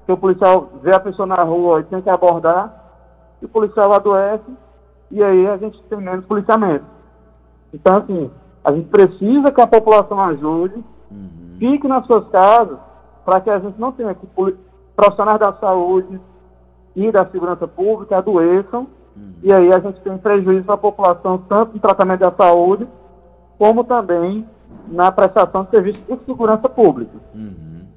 [0.06, 2.84] que o policial vê a pessoa na rua e tem que abordar,
[3.42, 4.52] e o policial adoece,
[5.10, 6.86] e aí a gente tem menos policiamento.
[7.74, 8.30] Então, assim,
[8.64, 11.56] a gente precisa que a população ajude, uhum.
[11.58, 12.78] fique nas suas casas,
[13.26, 14.28] para que a gente não tenha que
[14.96, 16.20] profissionais da saúde
[16.96, 19.34] e da segurança pública adoeçam, uhum.
[19.44, 22.88] e aí a gente tem prejuízo a população, tanto no tratamento da saúde,
[23.58, 24.46] como também
[24.88, 27.18] na prestação de serviços de segurança pública.
[27.34, 27.88] Uhum.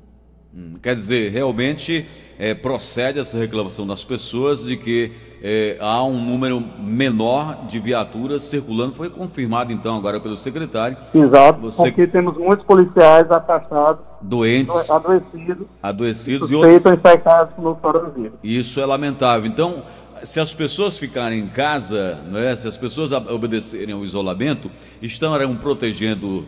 [0.55, 0.75] Uhum.
[0.83, 2.09] Quer dizer, realmente
[2.39, 8.43] é, procede essa reclamação das pessoas de que é, há um número menor de viaturas
[8.43, 8.95] circulando.
[8.95, 10.97] Foi confirmado então agora pelo secretário.
[11.15, 11.61] Exato.
[11.61, 11.83] Você...
[11.83, 16.93] Porque temos muitos policiais afastados, doentes, adoecidos, adoecidos e outros...
[16.93, 18.39] infectados pelo coronavírus.
[18.43, 19.47] Isso é lamentável.
[19.47, 19.83] Então,
[20.23, 24.71] se as pessoas ficarem em casa, né, se as pessoas obedecerem ao isolamento,
[25.01, 26.45] estarão protegendo,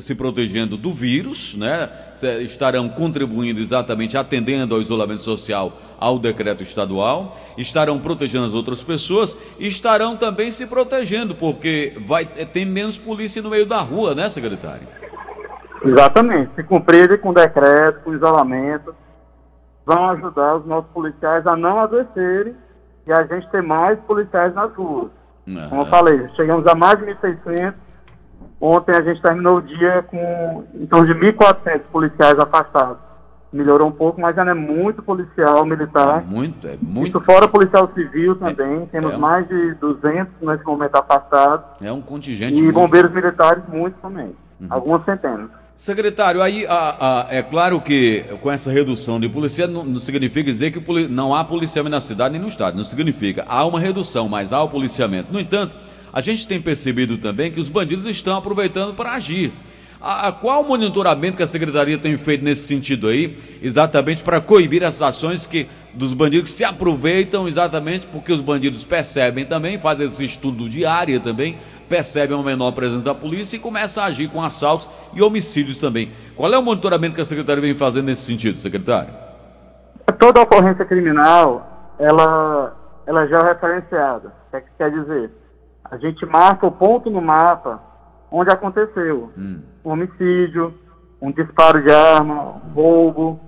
[0.00, 1.90] se protegendo do vírus, né,
[2.40, 9.38] estarão contribuindo exatamente, atendendo ao isolamento social, ao decreto estadual, estarão protegendo as outras pessoas
[9.58, 14.28] e estarão também se protegendo, porque vai tem menos polícia no meio da rua, né,
[14.28, 14.86] secretário?
[15.84, 16.54] Exatamente.
[16.54, 18.94] Se cumprirem com o decreto, com isolamento,
[19.84, 22.54] vão ajudar os nossos policiais a não adoecerem
[23.06, 25.10] e a gente ter mais policiais nas ruas.
[25.46, 25.68] Uhum.
[25.68, 27.74] Como eu falei, chegamos a mais de 1.600.
[28.64, 32.98] Ontem a gente terminou o dia com em torno de 1.400 policiais afastados.
[33.52, 36.22] Melhorou um pouco, mas ainda é muito policial militar.
[36.22, 37.18] É muito, é muito.
[37.18, 38.84] Isso fora policial civil também.
[38.84, 39.18] É, Temos é um...
[39.18, 41.66] mais de 200 nesse momento afastados.
[41.82, 42.56] É um contingente.
[42.56, 42.74] E muito...
[42.74, 44.26] bombeiros militares, muitos também.
[44.60, 44.68] Uhum.
[44.70, 45.50] Algumas centenas.
[45.74, 50.44] Secretário, aí a, a, é claro que com essa redução de polícia não, não significa
[50.44, 53.44] dizer que poli, não há policiamento na cidade nem no estado, não significa.
[53.48, 55.32] Há uma redução, mas há o policiamento.
[55.32, 55.76] No entanto,
[56.12, 59.52] a gente tem percebido também que os bandidos estão aproveitando para agir.
[60.00, 64.40] A, a, qual o monitoramento que a secretaria tem feito nesse sentido aí, exatamente para
[64.40, 69.78] coibir essas ações que dos bandidos que se aproveitam exatamente porque os bandidos percebem também,
[69.78, 71.56] fazem esse estudo diário também,
[71.88, 76.10] percebem uma menor presença da polícia e começam a agir com assaltos e homicídios também.
[76.34, 79.14] Qual é o monitoramento que a secretaria vem fazendo nesse sentido, secretário?
[80.18, 82.74] Toda ocorrência criminal, ela,
[83.06, 84.32] ela já é referenciada.
[84.52, 85.41] O que quer dizer?
[85.92, 87.78] A gente marca o ponto no mapa
[88.30, 89.60] onde aconteceu hum.
[89.84, 90.72] um homicídio,
[91.20, 93.38] um disparo de arma, um roubo,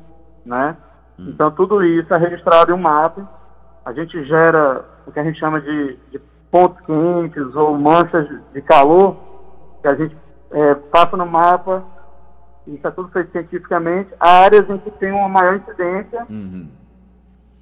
[0.44, 0.76] né?
[1.18, 1.30] Hum.
[1.30, 3.26] Então tudo isso é registrado em um mapa.
[3.83, 8.61] A gente gera o que a gente chama de, de pontos quentes ou manchas de
[8.61, 9.16] calor,
[9.80, 10.14] que a gente
[10.50, 11.83] é, passa no mapa,
[12.66, 16.68] isso é tudo feito cientificamente, áreas em que tem uma maior incidência uhum.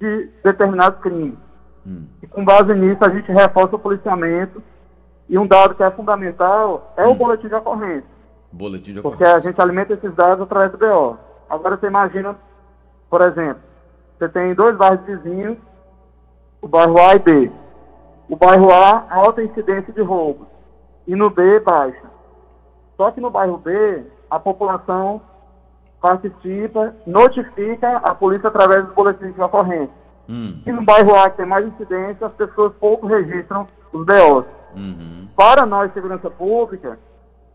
[0.01, 1.37] de determinados crimes.
[1.85, 2.05] Uhum.
[2.21, 4.61] E com base nisso a gente reforça o policiamento
[5.29, 7.15] e um dado que é fundamental é o hum.
[7.15, 8.09] boletim de ocorrência.
[8.51, 9.25] Boletim de ocorrência.
[9.25, 11.17] Porque a gente alimenta esses dados através do BO.
[11.49, 12.35] Agora você imagina,
[13.09, 13.61] por exemplo,
[14.17, 15.57] você tem dois bairros vizinhos,
[16.61, 17.51] o bairro A e B.
[18.29, 20.47] O bairro A, alta incidência de roubos.
[21.05, 22.13] E no B, baixa.
[22.95, 25.21] Só que no bairro B, a população
[26.01, 29.93] participa, notifica a polícia através dos boletins de ocorrência.
[30.29, 30.61] Hum.
[30.65, 34.45] E no bairro A, que tem mais incidência, as pessoas pouco registram os BOs.
[34.75, 35.27] Uhum.
[35.35, 36.99] Para nós, segurança pública,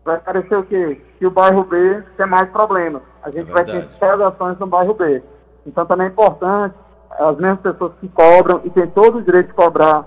[0.03, 1.01] vai parecer o quê?
[1.17, 3.01] Que o bairro B tem mais problemas.
[3.23, 3.87] A gente é vai ter
[4.23, 5.21] ações no bairro B.
[5.65, 6.75] Então também é importante
[7.11, 10.05] as mesmas pessoas que cobram e têm todo o direito de cobrar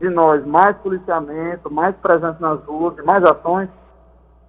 [0.00, 3.68] de nós mais policiamento, mais presença nas ruas, mais ações,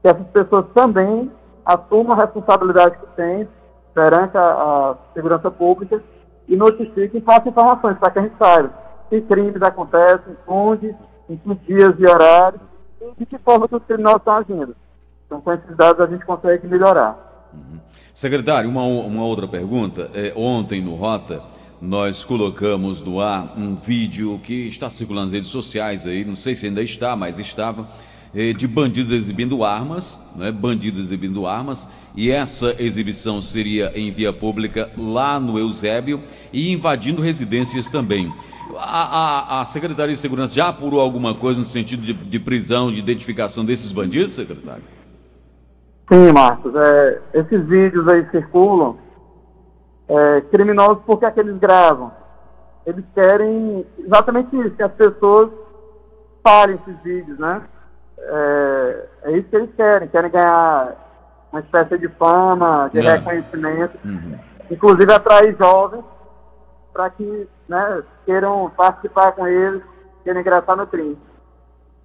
[0.02, 1.32] que essas pessoas também
[1.66, 3.48] assumam a responsabilidade que têm
[3.94, 6.02] perante a, a segurança pública
[6.48, 10.96] e notifiquem e façam informações para que a gente saiba que crimes acontecem, onde,
[11.30, 12.62] em que dias e horários,
[13.02, 14.76] e de que forma os criminosos estão agindo.
[15.26, 17.50] Então, com esses dados, a gente consegue melhorar.
[17.54, 17.80] Uhum.
[18.14, 20.10] Secretário, uma, uma outra pergunta.
[20.14, 21.42] É, ontem, no Rota,
[21.82, 26.56] nós colocamos no ar um vídeo que está circulando nas redes sociais aí, não sei
[26.56, 27.88] se ainda está, mas estava,
[28.34, 34.32] eh, de bandidos exibindo armas, né, bandidos exibindo armas, e essa exibição seria em via
[34.32, 38.34] pública lá no Eusébio e invadindo residências também.
[38.78, 42.90] A, a, a Secretaria de Segurança já apurou alguma coisa no sentido de, de prisão,
[42.90, 44.84] de identificação desses bandidos, secretário?
[46.12, 46.74] Sim, Marcos.
[46.76, 48.98] É, esses vídeos aí circulam
[50.08, 52.12] é, criminosos porque é que eles gravam.
[52.86, 55.50] Eles querem exatamente isso, que as pessoas
[56.44, 57.62] parem esses vídeos, né?
[58.18, 60.96] É, é isso que eles querem, querem ganhar
[61.52, 64.38] uma espécie de fama, de reconhecimento, uhum.
[64.70, 66.04] inclusive atrair jovens
[66.96, 69.84] para que né, queiram participar com eles,
[70.24, 71.18] queiram ingressar no crime.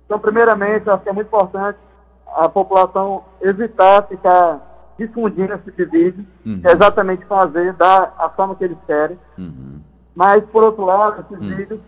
[0.05, 1.79] Então, primeiramente, acho que é muito importante
[2.27, 6.61] a população evitar ficar difundindo esse tipo de vídeo, uhum.
[6.65, 9.17] é exatamente fazer da a forma que eles querem.
[9.39, 9.81] Uhum.
[10.13, 11.57] Mas, por outro lado, esses uhum.
[11.57, 11.81] vídeos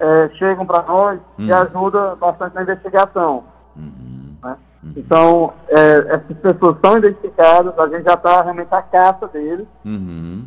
[0.00, 1.58] é, chegam para nós e uhum.
[1.58, 3.44] ajudam bastante na investigação.
[3.76, 4.36] Uhum.
[4.42, 4.56] Né?
[4.82, 4.92] Uhum.
[4.96, 9.66] Então, é, essas pessoas são identificadas, a gente já está realmente à caça deles.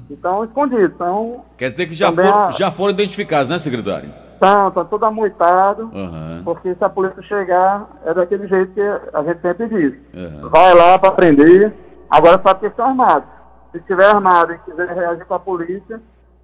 [0.10, 0.91] Então, escondidos.
[0.96, 2.50] Então, Quer dizer que já, for, a...
[2.52, 4.10] já foram identificados, né, secretário?
[4.34, 6.41] Estão, estão todos amoitados, uhum.
[6.44, 9.94] porque se a polícia chegar, é daquele jeito que a gente sempre diz.
[10.13, 10.50] Uhum.
[10.50, 11.74] Vai lá para prender,
[12.10, 13.30] agora só que estão armados.
[13.72, 16.02] Se estiver armado e quiser reagir com a polícia,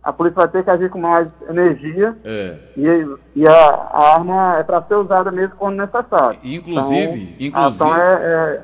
[0.08, 2.56] a polícia vai ter que agir com mais energia é.
[2.78, 6.40] e, e a, a, arma é para ser usada mesmo quando necessário.
[6.42, 7.92] Inclusive, então, inclusive.
[7.92, 8.62] A é, é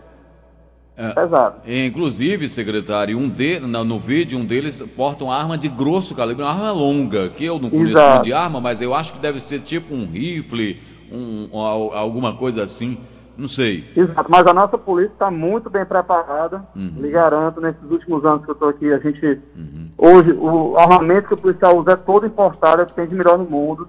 [0.96, 1.56] é, Pesado.
[1.68, 6.44] Inclusive, secretário, um de, no, no, vídeo, um deles porta uma arma de grosso calibre,
[6.44, 9.40] uma arma longa, que eu não conheço muito de arma, mas eu acho que deve
[9.40, 10.80] ser tipo um rifle,
[11.12, 13.00] um, um alguma coisa assim.
[13.38, 13.84] Não sei.
[13.96, 16.64] Exato, mas a nossa polícia está muito bem preparada.
[16.76, 16.94] Uhum.
[16.98, 19.42] Lhe garanto, nesses últimos anos que eu estou aqui, a gente.
[19.56, 19.88] Uhum.
[19.98, 23.16] Hoje, o armamento que o policial usa é todo importado, é o que tem de
[23.16, 23.88] melhor no mundo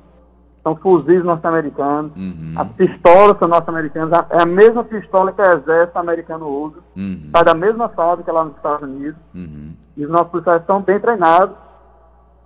[0.65, 2.55] são fuzis norte-americanos, uhum.
[2.57, 7.29] as pistolas são norte-americanas, é a mesma pistola que o exército americano usa, uhum.
[7.31, 9.75] sai da mesma fábrica lá nos Estados Unidos, uhum.
[9.95, 11.55] e os nossos policiais estão bem treinados,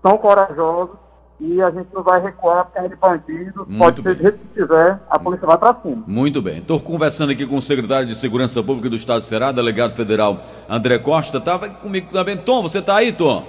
[0.03, 0.97] são corajosos,
[1.41, 4.13] e a gente não vai recuar porque é de bandido, Muito pode bem.
[4.13, 6.03] ser do jeito que tiver, a polícia vai para cima.
[6.07, 6.59] Muito bem.
[6.59, 10.41] Estou conversando aqui com o secretário de Segurança Pública do Estado de Ceará, delegado federal
[10.69, 12.37] André Costa, estava comigo também.
[12.37, 13.45] Tom, você está aí, Tom?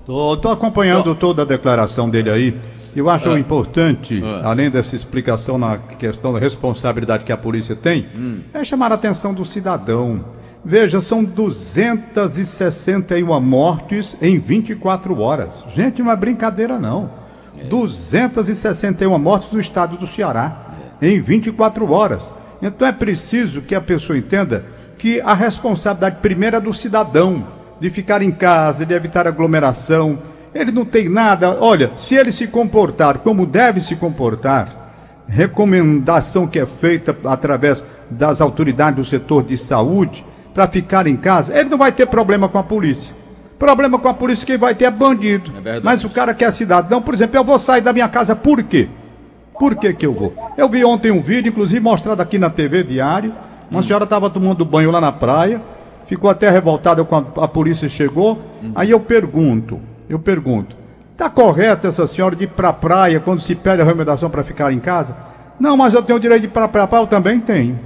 [0.00, 2.60] Estou acompanhando toda a declaração dele aí.
[2.96, 3.38] Eu acho ah.
[3.38, 4.48] importante, ah.
[4.48, 8.40] além dessa explicação na questão da responsabilidade que a polícia tem, hum.
[8.52, 10.24] é chamar a atenção do cidadão.
[10.64, 15.64] Veja, são 261 mortes em 24 horas.
[15.74, 17.10] Gente, não é brincadeira não.
[17.58, 17.64] É.
[17.64, 21.08] 261 mortes no estado do Ceará é.
[21.08, 22.30] em 24 horas.
[22.60, 24.66] Então é preciso que a pessoa entenda
[24.98, 27.46] que a responsabilidade primeira é do cidadão
[27.80, 30.18] de ficar em casa, de evitar aglomeração.
[30.54, 31.56] Ele não tem nada.
[31.58, 34.76] Olha, se ele se comportar como deve se comportar,
[35.26, 40.22] recomendação que é feita através das autoridades do setor de saúde
[40.54, 43.14] para ficar em casa, ele não vai ter problema com a polícia.
[43.58, 45.52] Problema com a polícia quem vai ter é bandido.
[45.64, 48.34] É Mas o cara que é cidadão, por exemplo, eu vou sair da minha casa
[48.34, 48.88] por quê?
[49.58, 50.34] Por que que eu vou?
[50.56, 53.34] Eu vi ontem um vídeo, inclusive mostrado aqui na TV Diário.
[53.70, 53.82] Uma hum.
[53.82, 55.60] senhora estava tomando banho lá na praia
[56.10, 58.32] ficou até revoltada quando a polícia chegou.
[58.60, 58.72] Uhum.
[58.74, 60.74] Aí eu pergunto, eu pergunto,
[61.16, 64.42] tá correto essa senhora de ir para a praia quando se pede a recomendação para
[64.42, 65.16] ficar em casa?
[65.60, 66.88] Não, mas eu tenho o direito de ir para a praia.
[67.02, 67.78] Eu também tenho.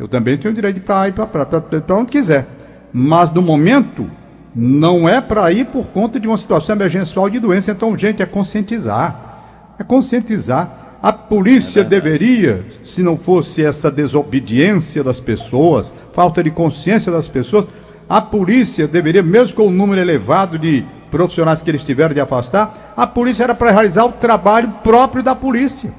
[0.00, 2.46] Eu também tenho o direito de ir para ir onde quiser.
[2.90, 4.10] Mas no momento,
[4.56, 7.70] não é para ir por conta de uma situação emergencial de doença.
[7.70, 9.74] Então, gente, é conscientizar.
[9.78, 10.96] É conscientizar.
[11.02, 17.28] A polícia é deveria, se não fosse essa desobediência das pessoas, falta de consciência das
[17.28, 17.68] pessoas,
[18.08, 22.94] a polícia deveria, mesmo com o número elevado de profissionais que eles tiveram de afastar,
[22.96, 25.92] a polícia era para realizar o trabalho próprio da polícia,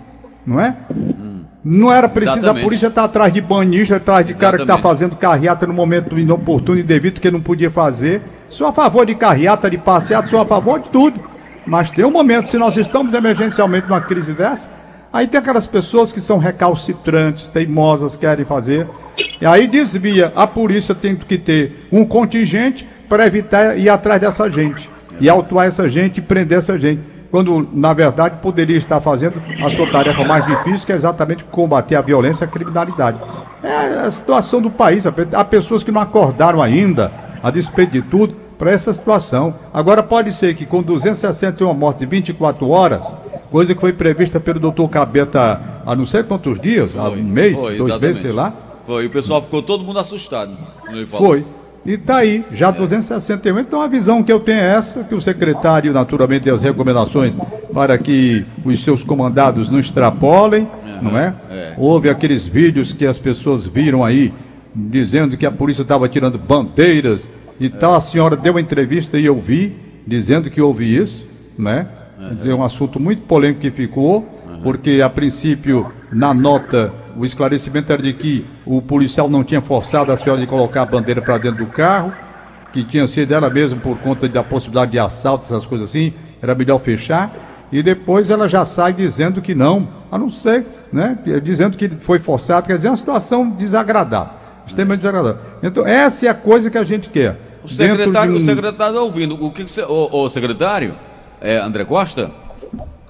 [0.44, 0.76] não é?
[1.64, 2.62] Não era preciso Exatamente.
[2.62, 4.40] a polícia estar atrás de banista, atrás de Exatamente.
[4.40, 8.22] cara que está fazendo carreata no momento inoportuno e devido que não podia fazer.
[8.50, 11.20] Sou a favor de carreata, de passeata, sou a favor de tudo.
[11.66, 14.70] Mas tem um momento, se nós estamos emergencialmente numa crise dessa,
[15.14, 18.88] Aí tem aquelas pessoas que são recalcitrantes, teimosas, querem fazer.
[19.42, 20.32] E aí desvia.
[20.36, 24.90] A polícia tem que ter um contingente para evitar ir atrás dessa gente.
[25.20, 27.02] E autuar essa gente e prender essa gente.
[27.32, 31.96] Quando, na verdade, poderia estar fazendo a sua tarefa mais difícil, que é exatamente combater
[31.96, 33.18] a violência e a criminalidade.
[33.64, 35.06] É a situação do país.
[35.08, 37.10] Há pessoas que não acordaram ainda,
[37.42, 39.56] a despeito de tudo, para essa situação.
[39.74, 43.16] Agora, pode ser que com 261 mortes em 24 horas,
[43.50, 47.24] coisa que foi prevista pelo doutor Cabeta há não sei quantos dias, foi, há um
[47.24, 48.54] mês, foi, dois meses, sei lá.
[48.86, 50.52] Foi, o pessoal ficou todo mundo assustado.
[51.08, 51.46] Foi.
[51.86, 52.72] E está aí, já é.
[52.72, 53.60] 261.
[53.60, 57.36] Então a visão que eu tenho é essa, que o secretário, naturalmente, deu as recomendações
[57.74, 61.02] para que os seus comandados não extrapolem, uhum.
[61.02, 61.34] não é?
[61.50, 61.76] é?
[61.78, 64.32] Houve aqueles vídeos que as pessoas viram aí,
[64.76, 67.70] dizendo que a polícia estava tirando bandeiras e é.
[67.70, 67.96] tal.
[67.96, 69.76] A senhora deu uma entrevista e eu vi,
[70.06, 71.28] dizendo que houve isso,
[71.58, 71.88] né?
[72.20, 72.28] Uhum.
[72.28, 74.62] Quer dizer, um assunto muito polêmico que ficou, uhum.
[74.62, 80.12] porque a princípio, na nota o esclarecimento era de que o policial não tinha forçado
[80.12, 82.14] a senhora de colocar a bandeira para dentro do carro,
[82.72, 86.56] que tinha sido ela mesma por conta da possibilidade de assalto, essas coisas assim, era
[86.56, 87.68] melhor fechar.
[87.72, 91.18] E depois ela já sai dizendo que não, a não ser, né?
[91.42, 94.34] Dizendo que foi forçado, quer dizer, é uma situação desagradável,
[94.68, 95.42] extremamente desagradável.
[95.64, 97.38] Então, essa é a coisa que a gente quer.
[97.64, 98.36] O secretário, um...
[98.36, 99.42] o secretário está ouvindo.
[99.42, 100.96] O que, que você, o, o secretário,
[101.40, 102.32] é André Costa?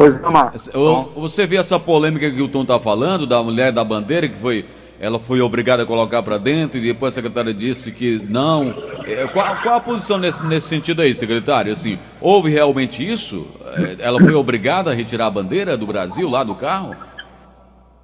[0.01, 4.27] Pois não, Você vê essa polêmica que o Tom está falando, da mulher da bandeira,
[4.27, 4.65] que foi.
[4.99, 8.73] Ela foi obrigada a colocar para dentro e depois a secretária disse que não.
[9.05, 11.71] É, qual, qual, a posição nesse, nesse sentido aí, secretário?
[11.71, 13.47] Assim, houve realmente isso?
[13.65, 16.95] É, ela foi obrigada a retirar a bandeira do Brasil lá do carro?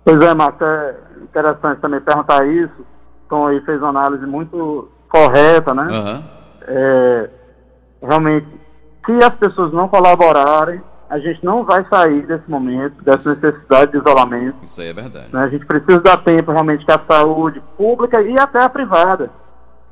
[0.04, 2.86] Pois é, Marcos, é interessante também perguntar isso.
[3.30, 5.84] Tom aí fez uma análise muito correta, né?
[5.84, 6.24] Uhum.
[6.68, 7.30] É,
[8.02, 8.48] realmente,
[9.06, 13.98] se as pessoas não colaborarem, a gente não vai sair desse momento, dessa necessidade de
[13.98, 14.58] isolamento.
[14.62, 15.30] Isso aí é verdade.
[15.32, 15.40] Né?
[15.42, 19.30] A gente precisa dar tempo realmente que a saúde pública e até a privada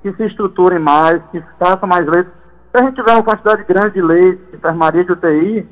[0.01, 2.31] que se estruturem mais, que façam mais leitos.
[2.71, 5.67] Se a gente tiver uma quantidade grande de leitos, de enfermaria, de UTI,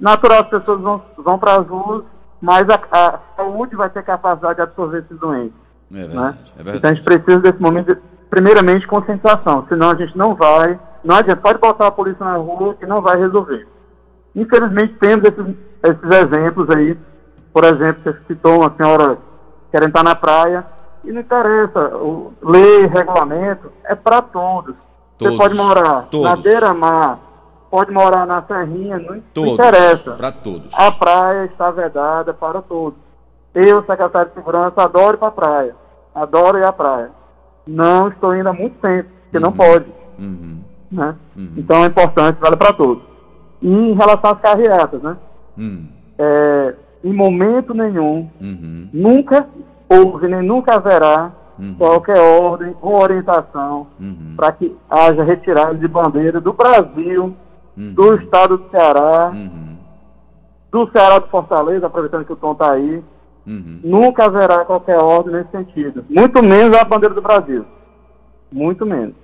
[0.00, 2.04] natural as pessoas vão, vão para as ruas,
[2.40, 5.54] mas a, a, saúde vai ter capacidade de absorver esses doentes.
[5.90, 6.06] É né?
[6.06, 6.50] verdade, né?
[6.58, 6.78] é verdade.
[6.78, 11.16] Então a gente precisa desse momento, de, primeiramente, concentração, senão a gente não vai, não
[11.16, 13.66] adianta, pode botar a polícia na rua que não vai resolver.
[14.40, 16.96] Infelizmente, temos esses, esses exemplos aí.
[17.52, 19.18] Por exemplo, você citou uma senhora
[19.70, 20.64] querendo estar na praia,
[21.04, 24.74] e não interessa, o, lei, regulamento, é para todos.
[25.16, 25.36] todos.
[25.36, 26.28] Você pode morar todos.
[26.28, 27.18] na beira-mar,
[27.70, 30.12] pode morar na serrinha, não, todos, interessa.
[30.12, 30.68] Para todos.
[30.74, 32.98] A praia está vedada para todos.
[33.54, 35.76] Eu, secretário de segurança, adoro ir para a praia.
[36.14, 37.10] Adoro ir à praia.
[37.66, 39.42] Não estou indo há muito tempo, porque uhum.
[39.42, 39.86] não pode.
[40.18, 40.62] Uhum.
[40.90, 41.14] Né?
[41.36, 41.54] Uhum.
[41.56, 43.02] Então é importante, vale para todos.
[43.60, 45.16] E em relação às carreatas, né?
[45.58, 45.86] Hum.
[46.18, 48.88] É, em momento nenhum, uhum.
[48.92, 49.46] nunca
[49.88, 51.74] houve nem nunca haverá uhum.
[51.76, 54.34] qualquer ordem ou orientação uhum.
[54.36, 57.34] para que haja retirada de bandeira do Brasil,
[57.76, 57.94] uhum.
[57.94, 59.76] do estado do Ceará, uhum.
[60.70, 63.02] do Ceará de Fortaleza, aproveitando que o Tom está aí.
[63.46, 63.80] Uhum.
[63.82, 66.04] Nunca haverá qualquer ordem nesse sentido.
[66.10, 67.64] Muito menos a bandeira do Brasil.
[68.52, 69.14] Muito menos.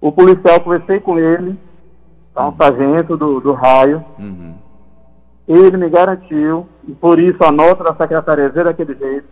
[0.00, 1.56] O policial, conversei com ele,
[2.36, 2.48] tá?
[2.48, 4.04] um sargento do, do raio.
[4.18, 4.54] Uhum.
[5.48, 9.26] Ele me garantiu, e por isso a nota da secretaria veio daquele jeito,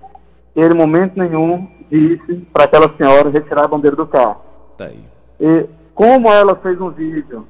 [0.57, 4.37] ele, em momento nenhum, disse para aquela senhora retirar a bandeira do carro.
[4.79, 5.05] Tá aí.
[5.41, 7.47] E como ela fez um vídeo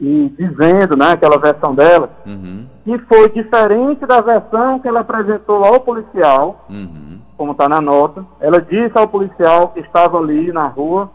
[0.00, 2.66] e dizendo, né, aquela versão dela, uhum.
[2.84, 7.20] que foi diferente da versão que ela apresentou ao policial, uhum.
[7.36, 11.10] como está na nota, ela disse ao policial que estava ali na rua,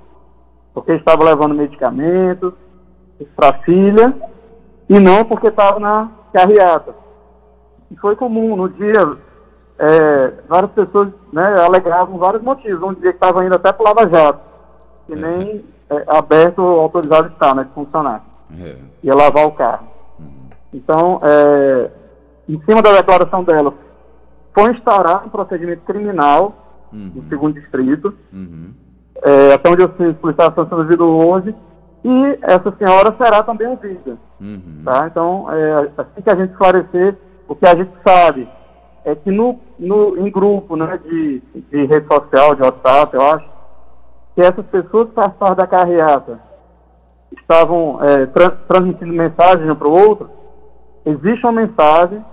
[0.73, 2.53] porque estava levando medicamentos,
[3.25, 4.13] para a filha
[4.87, 6.95] e não porque estava na carreata.
[7.91, 9.17] E foi comum, no dia,
[9.77, 12.81] é, várias pessoas né, alegavam vários motivos.
[12.81, 14.39] Um dia que estava indo até para Lava Jato,
[15.07, 18.23] que nem é, aberto autorizado está, né, de funcionar.
[18.59, 18.77] É.
[19.03, 19.87] Ia lavar o carro.
[20.19, 20.49] Uhum.
[20.73, 21.91] Então, é,
[22.47, 23.73] em cima da declaração dela,
[24.53, 27.11] foi instaurado um procedimento criminal uhum.
[27.15, 28.13] no segundo distrito.
[28.33, 28.73] Uhum.
[29.23, 31.55] É, até onde eu sei, a policial está sendo ouvido hoje
[32.03, 34.17] e essa senhora será também ouvida.
[34.39, 34.81] Uhum.
[34.85, 35.07] Tá?
[35.07, 38.47] Então, é, assim que a gente esclarecer, o que a gente sabe
[39.03, 43.49] é que no, no, em grupo né, de, de rede social, de WhatsApp, eu acho,
[44.35, 46.39] que essas pessoas que participaram da carreata
[47.37, 50.29] estavam é, tra transmitindo mensagem um para o outro,
[51.05, 52.23] existe uma mensagem,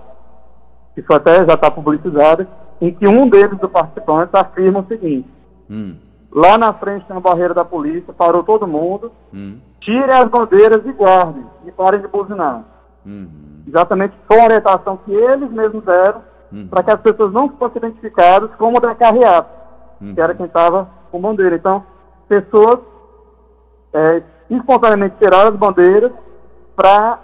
[0.93, 2.47] que isso até já está publicizada,
[2.79, 5.27] em que um deles, dos participantes, afirma o seguinte,
[5.69, 5.95] hum.
[6.37, 9.11] Lá na frente tem uma barreira da polícia, parou todo mundo.
[9.33, 9.57] Hum.
[9.81, 11.43] Tirem as bandeiras e guardem.
[11.65, 12.63] E parem de buzinar.
[13.03, 13.63] Uhum.
[13.67, 16.21] Exatamente foi a orientação que eles mesmos deram
[16.51, 16.67] uhum.
[16.67, 19.49] para que as pessoas não fossem identificadas como da carreata,
[19.99, 20.13] uhum.
[20.13, 21.55] que era quem estava com bandeira.
[21.55, 21.83] Então,
[22.29, 22.81] pessoas
[23.91, 24.21] é,
[24.51, 26.11] espontaneamente tiraram as bandeiras
[26.75, 27.17] para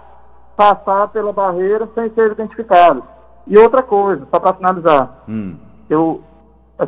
[0.57, 3.03] passar pela barreira sem ser identificados.
[3.45, 5.55] E outra coisa, só para finalizar, hum.
[5.88, 6.24] eu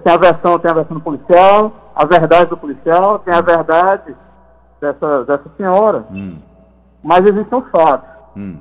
[0.03, 4.15] tem a versão, tem a versão do policial, a verdade do policial, tem a verdade
[4.81, 6.05] dessa, dessa senhora.
[6.11, 6.37] Hum.
[7.03, 8.09] Mas existem os fatos.
[8.35, 8.57] Hum.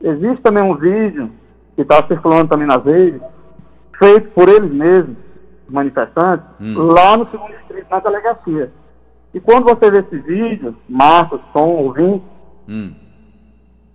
[0.00, 1.30] Existe também um vídeo
[1.74, 3.20] que está circulando também nas redes,
[3.98, 5.16] feito por eles mesmos,
[5.68, 6.74] manifestantes, hum.
[6.76, 8.72] lá no segundo distrito, na delegacia.
[9.32, 12.24] E quando você vê esse vídeo, Marcos, Tom, ouvinte,
[12.68, 12.94] hum.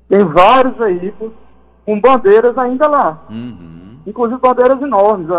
[0.08, 1.34] tem vários veículos
[1.86, 3.24] com bandeiras ainda lá.
[3.30, 4.00] Uhum.
[4.06, 5.30] Inclusive bandeiras enormes,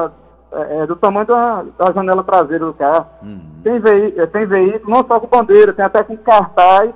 [0.53, 3.07] é, é, do tamanho da, da, janela traseira do carro.
[3.22, 3.40] Uhum.
[3.62, 6.92] Tem, veí é, tem veículo, não só com bandeira, tem até com cartaz,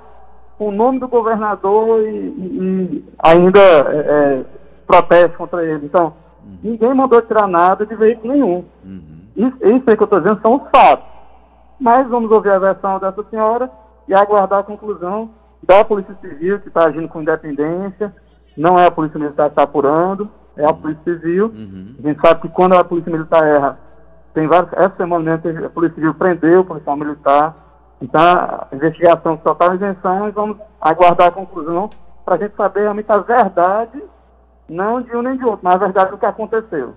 [0.59, 4.45] com o nome do governador e, e, e ainda é, é,
[4.87, 5.87] proteste contra ele.
[5.87, 6.13] Então,
[6.45, 6.59] uhum.
[6.63, 8.65] ninguém mandou tirar nada de veículo nenhum.
[8.85, 9.17] Uhum.
[9.37, 11.17] Isso, isso aí que eu estou dizendo são os fatos.
[11.79, 13.71] Mas vamos ouvir a versão dessa senhora
[14.09, 15.31] e aguardar a conclusão
[15.63, 18.15] da Polícia Civil, que está agindo com independência.
[18.57, 21.47] Não é a Polícia Militar que está apurando, é a Polícia Civil.
[21.47, 21.95] Uhum.
[21.99, 23.79] A gente sabe que quando a Polícia Militar erra,
[24.35, 24.73] tem vários.
[24.75, 27.55] Essa semana mesmo a Polícia Civil prendeu o policial militar.
[28.01, 31.89] Então, a investigação total isenção e vamos aguardar a conclusão
[32.25, 34.03] para a gente saber realmente a verdade,
[34.69, 36.95] não de um nem de outro, mas a verdade do que aconteceu.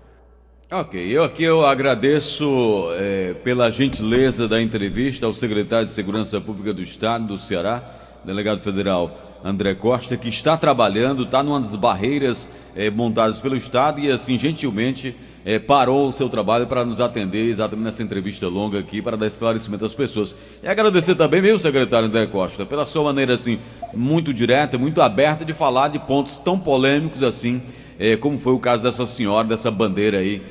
[0.72, 6.74] Ok, eu aqui eu agradeço é, pela gentileza da entrevista ao secretário de Segurança Pública
[6.74, 7.82] do Estado do Ceará,
[8.24, 9.12] delegado federal
[9.44, 14.38] André Costa, que está trabalhando, está numa das barreiras é, montadas pelo Estado e, assim,
[14.38, 15.16] gentilmente
[15.46, 19.28] é, parou o seu trabalho para nos atender exatamente nessa entrevista longa aqui, para dar
[19.28, 20.36] esclarecimento às pessoas.
[20.62, 23.60] E agradecer também, meu secretário André Costa, pela sua maneira, assim,
[23.94, 27.62] muito direta, muito aberta de falar de pontos tão polêmicos assim,
[27.98, 30.42] é, como foi o caso dessa senhora, dessa bandeira aí,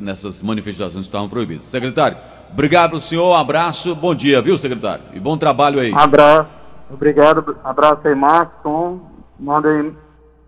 [0.00, 1.64] nessas manifestações que estavam proibidas.
[1.64, 2.16] Secretário,
[2.52, 5.04] obrigado para o senhor, um abraço, bom dia, viu, secretário?
[5.14, 5.92] E bom trabalho aí.
[5.92, 6.63] Abraço.
[6.90, 9.00] Obrigado, abraço aí, Marcos, Tom.
[9.38, 9.92] Manda aí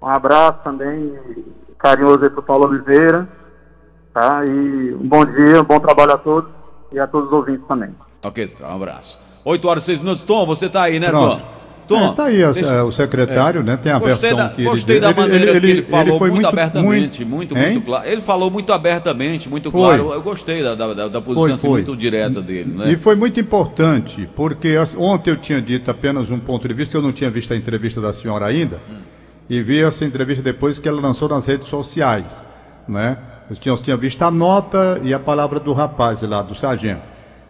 [0.03, 1.19] um abraço também
[1.79, 3.29] carinhoso aí pro Paulo Oliveira.
[4.13, 4.45] Tá?
[4.45, 6.51] E um bom dia, um bom trabalho a todos
[6.93, 7.95] e a todos os ouvintes também.
[8.25, 9.21] Ok, um abraço.
[9.45, 10.23] 8 horas e 6 minutos.
[10.23, 11.41] Tom, você tá aí, né, Pronto.
[11.41, 11.56] Tom?
[11.87, 12.67] Tom, é, tá aí deixa...
[12.67, 13.65] É, o secretário, é.
[13.65, 13.77] né?
[13.77, 15.83] Tem a gostei versão da, que gostei ele Gostei da maneira ele, que ele, ele
[15.83, 18.09] falou ele foi muito, muito abertamente, muito, muito, muito, claro.
[18.09, 19.81] Ele falou muito abertamente, muito foi.
[19.81, 20.13] claro.
[20.13, 21.71] Eu gostei da, da, da posição foi, assim, foi.
[21.83, 22.91] muito direta dele, né?
[22.91, 27.03] E foi muito importante, porque ontem eu tinha dito apenas um ponto de vista, eu
[27.03, 28.97] não tinha visto a entrevista da senhora ainda, hum.
[29.49, 32.43] e vi essa entrevista depois que ela lançou nas redes sociais,
[32.89, 33.17] né?
[33.49, 37.03] Eu tinha, tinha visto a nota e a palavra do rapaz lá, do sargento.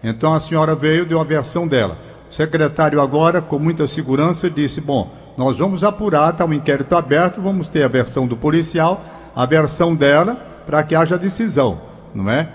[0.04, 1.98] Então a senhora veio, deu a versão dela.
[2.30, 7.40] O secretário agora, com muita segurança, disse: bom, nós vamos apurar, está um inquérito aberto,
[7.40, 9.04] vamos ter a versão do policial,
[9.34, 10.34] a versão dela,
[10.66, 11.78] para que haja decisão,
[12.14, 12.48] não é?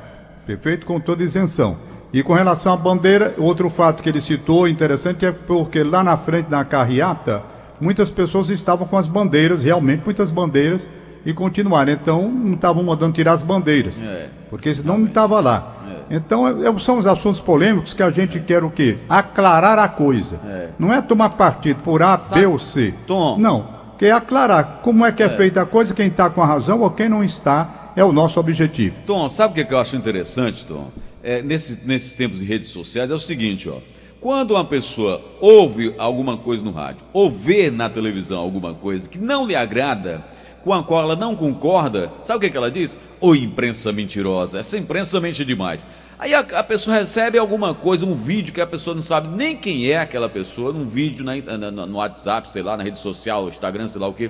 [0.46, 1.78] Perfeito, com toda isenção.
[2.14, 6.18] E com relação à bandeira, outro fato que ele citou interessante é porque lá na
[6.18, 7.42] frente da carreata,
[7.80, 10.86] muitas pessoas estavam com as bandeiras, realmente muitas bandeiras,
[11.26, 11.94] e continuaram.
[11.94, 15.78] Então não estavam mandando tirar as bandeiras, é, porque senão não estava lá.
[16.12, 18.98] Então, é, é, são os assuntos polêmicos que a gente quer o quê?
[19.08, 20.40] Aclarar a coisa.
[20.46, 20.70] É.
[20.78, 22.94] Não é tomar partido por A, Sabe, B ou C.
[23.08, 23.38] Tom.
[23.38, 23.82] Não.
[23.98, 25.30] Quer aclarar como é que é, é.
[25.30, 28.40] feita a coisa, quem está com a razão ou quem não está, é o nosso
[28.40, 29.02] objetivo.
[29.06, 30.90] Tom, sabe o que, é que eu acho interessante, Tom?
[31.24, 33.78] É, nesse, nesses tempos de redes sociais é o seguinte, ó.
[34.20, 39.18] Quando uma pessoa ouve alguma coisa no rádio, ou vê na televisão alguma coisa que
[39.18, 40.24] não lhe agrada,
[40.64, 42.98] com a qual ela não concorda, sabe o que, que ela diz?
[43.20, 45.88] Ô imprensa mentirosa, essa imprensa mente demais.
[46.22, 49.58] Aí a, a, pessoa recebe alguma coisa, um vídeo que a pessoa não sabe nem
[49.58, 53.48] quem é aquela pessoa, num vídeo na, na, no WhatsApp, sei lá, na rede social,
[53.48, 54.30] Instagram, sei lá o que.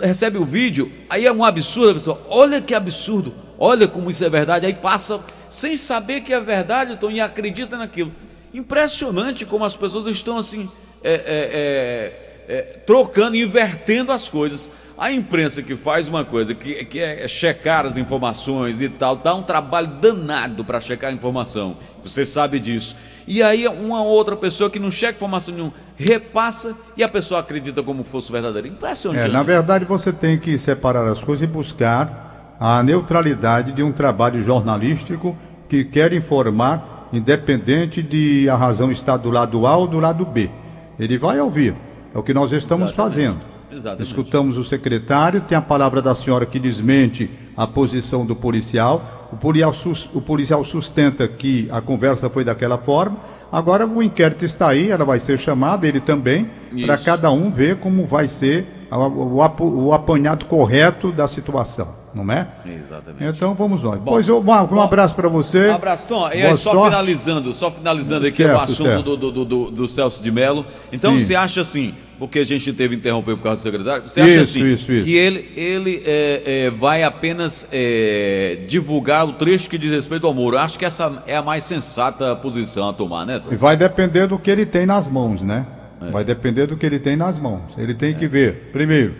[0.00, 4.24] Recebe o vídeo, aí é um absurdo, a pessoa, olha que absurdo, olha como isso
[4.24, 8.12] é verdade, aí passa sem saber que é verdade, então, e acredita naquilo.
[8.54, 10.70] Impressionante como as pessoas estão assim,
[11.04, 14.72] é, é, é, é trocando, invertendo as coisas.
[15.00, 19.34] A imprensa que faz uma coisa, que, que é checar as informações e tal, dá
[19.34, 21.78] um trabalho danado para checar a informação.
[22.04, 22.98] Você sabe disso.
[23.26, 27.82] E aí uma outra pessoa que não checa informação nenhuma, repassa e a pessoa acredita
[27.82, 28.68] como fosse verdadeiro.
[28.68, 29.24] Impressionante.
[29.24, 33.92] É, na verdade, você tem que separar as coisas e buscar a neutralidade de um
[33.92, 35.34] trabalho jornalístico
[35.66, 40.50] que quer informar, independente de a razão estar do lado A ou do lado B.
[40.98, 41.74] Ele vai ouvir.
[42.14, 43.14] É o que nós estamos Exatamente.
[43.14, 43.59] fazendo.
[43.70, 44.02] Exatamente.
[44.02, 49.28] Escutamos o secretário, tem a palavra da senhora que desmente a posição do policial.
[49.32, 49.72] O policial,
[50.12, 53.18] o policial sustenta que a conversa foi daquela forma.
[53.52, 56.50] Agora o inquérito está aí, ela vai ser chamada, ele também,
[56.84, 58.66] para cada um ver como vai ser
[58.96, 62.48] o, o, apanhado correto da situação, não é?
[62.66, 63.36] Exatamente.
[63.36, 63.96] Então vamos lá.
[63.96, 65.68] Bom, pois eu, um, um abraço para você.
[65.68, 66.28] Um abraço, Tom.
[66.28, 66.90] E aí, só sorte.
[66.90, 70.66] finalizando, só finalizando aqui certo, o assunto do, do, do, do, Celso de Mello.
[70.92, 71.20] Então Sim.
[71.20, 74.30] você acha assim, porque a gente teve que interromper por causa do secretário, você acha
[74.30, 75.04] isso, assim isso, isso.
[75.04, 80.34] que ele, ele é, é, vai apenas é, divulgar o trecho que diz respeito ao
[80.34, 80.58] Moro?
[80.58, 83.52] Acho que essa é a mais sensata posição a tomar, né, Tom?
[83.52, 85.64] E vai depender do que ele tem nas mãos, né?
[86.00, 86.10] É.
[86.10, 87.76] Vai depender do que ele tem nas mãos.
[87.76, 88.14] Ele tem é.
[88.14, 89.14] que ver, primeiro,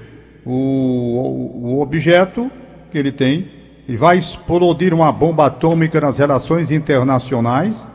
[0.45, 2.51] o, o, o objeto
[2.91, 3.49] que ele tem,
[3.87, 7.87] e vai explodir uma bomba atômica nas relações internacionais,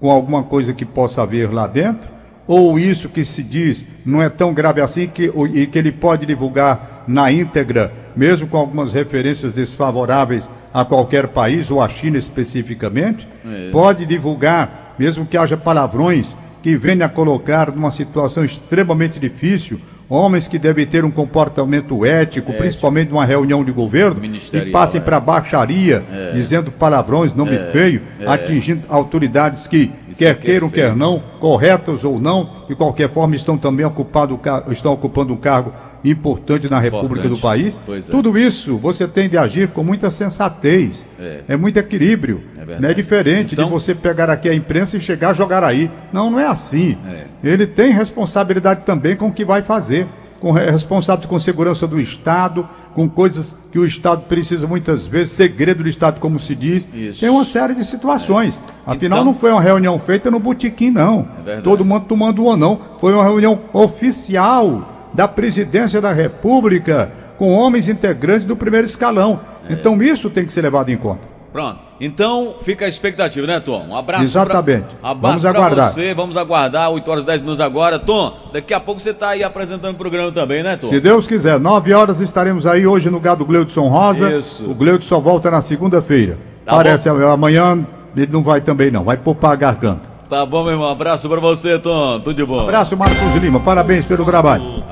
[0.00, 2.10] com alguma coisa que possa haver lá dentro?
[2.46, 6.24] Ou isso que se diz não é tão grave assim que, e que ele pode
[6.24, 13.28] divulgar na íntegra, mesmo com algumas referências desfavoráveis a qualquer país ou a China especificamente?
[13.46, 13.70] É.
[13.70, 20.48] Pode divulgar, mesmo que haja palavrões que venha a colocar numa situação extremamente difícil homens
[20.48, 25.04] que devem ter um comportamento ético, principalmente numa reunião de governo, e passem é.
[25.04, 26.32] para baixaria, é.
[26.32, 27.64] dizendo palavrões, nome é.
[27.66, 28.26] feio, é.
[28.26, 33.36] atingindo autoridades que, Isso quer é queiram, quer não, corretas ou não, de qualquer forma
[33.36, 34.40] estão também ocupado,
[34.70, 35.72] estão ocupando um cargo
[36.04, 37.36] importante na República importante.
[37.36, 37.80] do país.
[37.88, 38.00] É.
[38.10, 41.06] Tudo isso você tem de agir com muita sensatez,
[41.48, 42.42] é, muito equilíbrio.
[42.80, 43.66] não é diferente então...
[43.66, 45.90] de você pegar aqui a imprensa e chegar a jogar aí.
[46.12, 46.96] Não, não é assim.
[47.42, 50.06] Ele tem responsabilidade também com o que vai fazer
[50.40, 55.82] com responsável com segurança do Estado, com coisas que o Estado precisa muitas vezes, segredo
[55.82, 56.88] do Estado, como se diz.
[56.92, 57.20] Isso.
[57.20, 58.60] Tem uma série de situações.
[58.86, 58.92] É.
[58.92, 59.24] Afinal, então...
[59.24, 61.26] não foi uma reunião feita no botequim, não.
[61.46, 62.78] É Todo mundo tomando ou não.
[62.98, 69.40] Foi uma reunião oficial da presidência da República com homens integrantes do primeiro escalão.
[69.68, 69.72] É.
[69.72, 71.37] Então, isso tem que ser levado em conta.
[71.58, 71.78] Pronto.
[72.00, 73.84] Então fica a expectativa, né, Tom?
[73.88, 74.22] Um abraço.
[74.22, 74.84] Exatamente.
[75.00, 75.88] Pra, abraço vamos aguardar.
[75.90, 76.14] você.
[76.14, 77.98] Vamos aguardar 8 horas e 10 minutos agora.
[77.98, 80.86] Tom, daqui a pouco você está aí apresentando o programa também, né, Tom?
[80.86, 81.58] Se Deus quiser.
[81.58, 84.30] 9 horas estaremos aí hoje no Gado Gleudson Rosa.
[84.38, 84.64] Isso.
[84.70, 86.38] O Gleudson só volta na segunda-feira.
[86.64, 87.28] Tá Parece bom.
[87.28, 87.84] amanhã
[88.16, 89.02] ele não vai também não.
[89.02, 90.08] Vai poupar a garganta.
[90.30, 90.88] Tá bom, meu irmão.
[90.88, 92.20] Abraço para você, Tom.
[92.20, 92.60] Tudo de bom.
[92.60, 93.58] Abraço, Marcos Lima.
[93.58, 94.84] Parabéns pelo trabalho.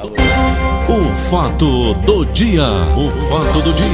[0.89, 2.65] O fato do dia.
[2.97, 3.85] O fato do dia.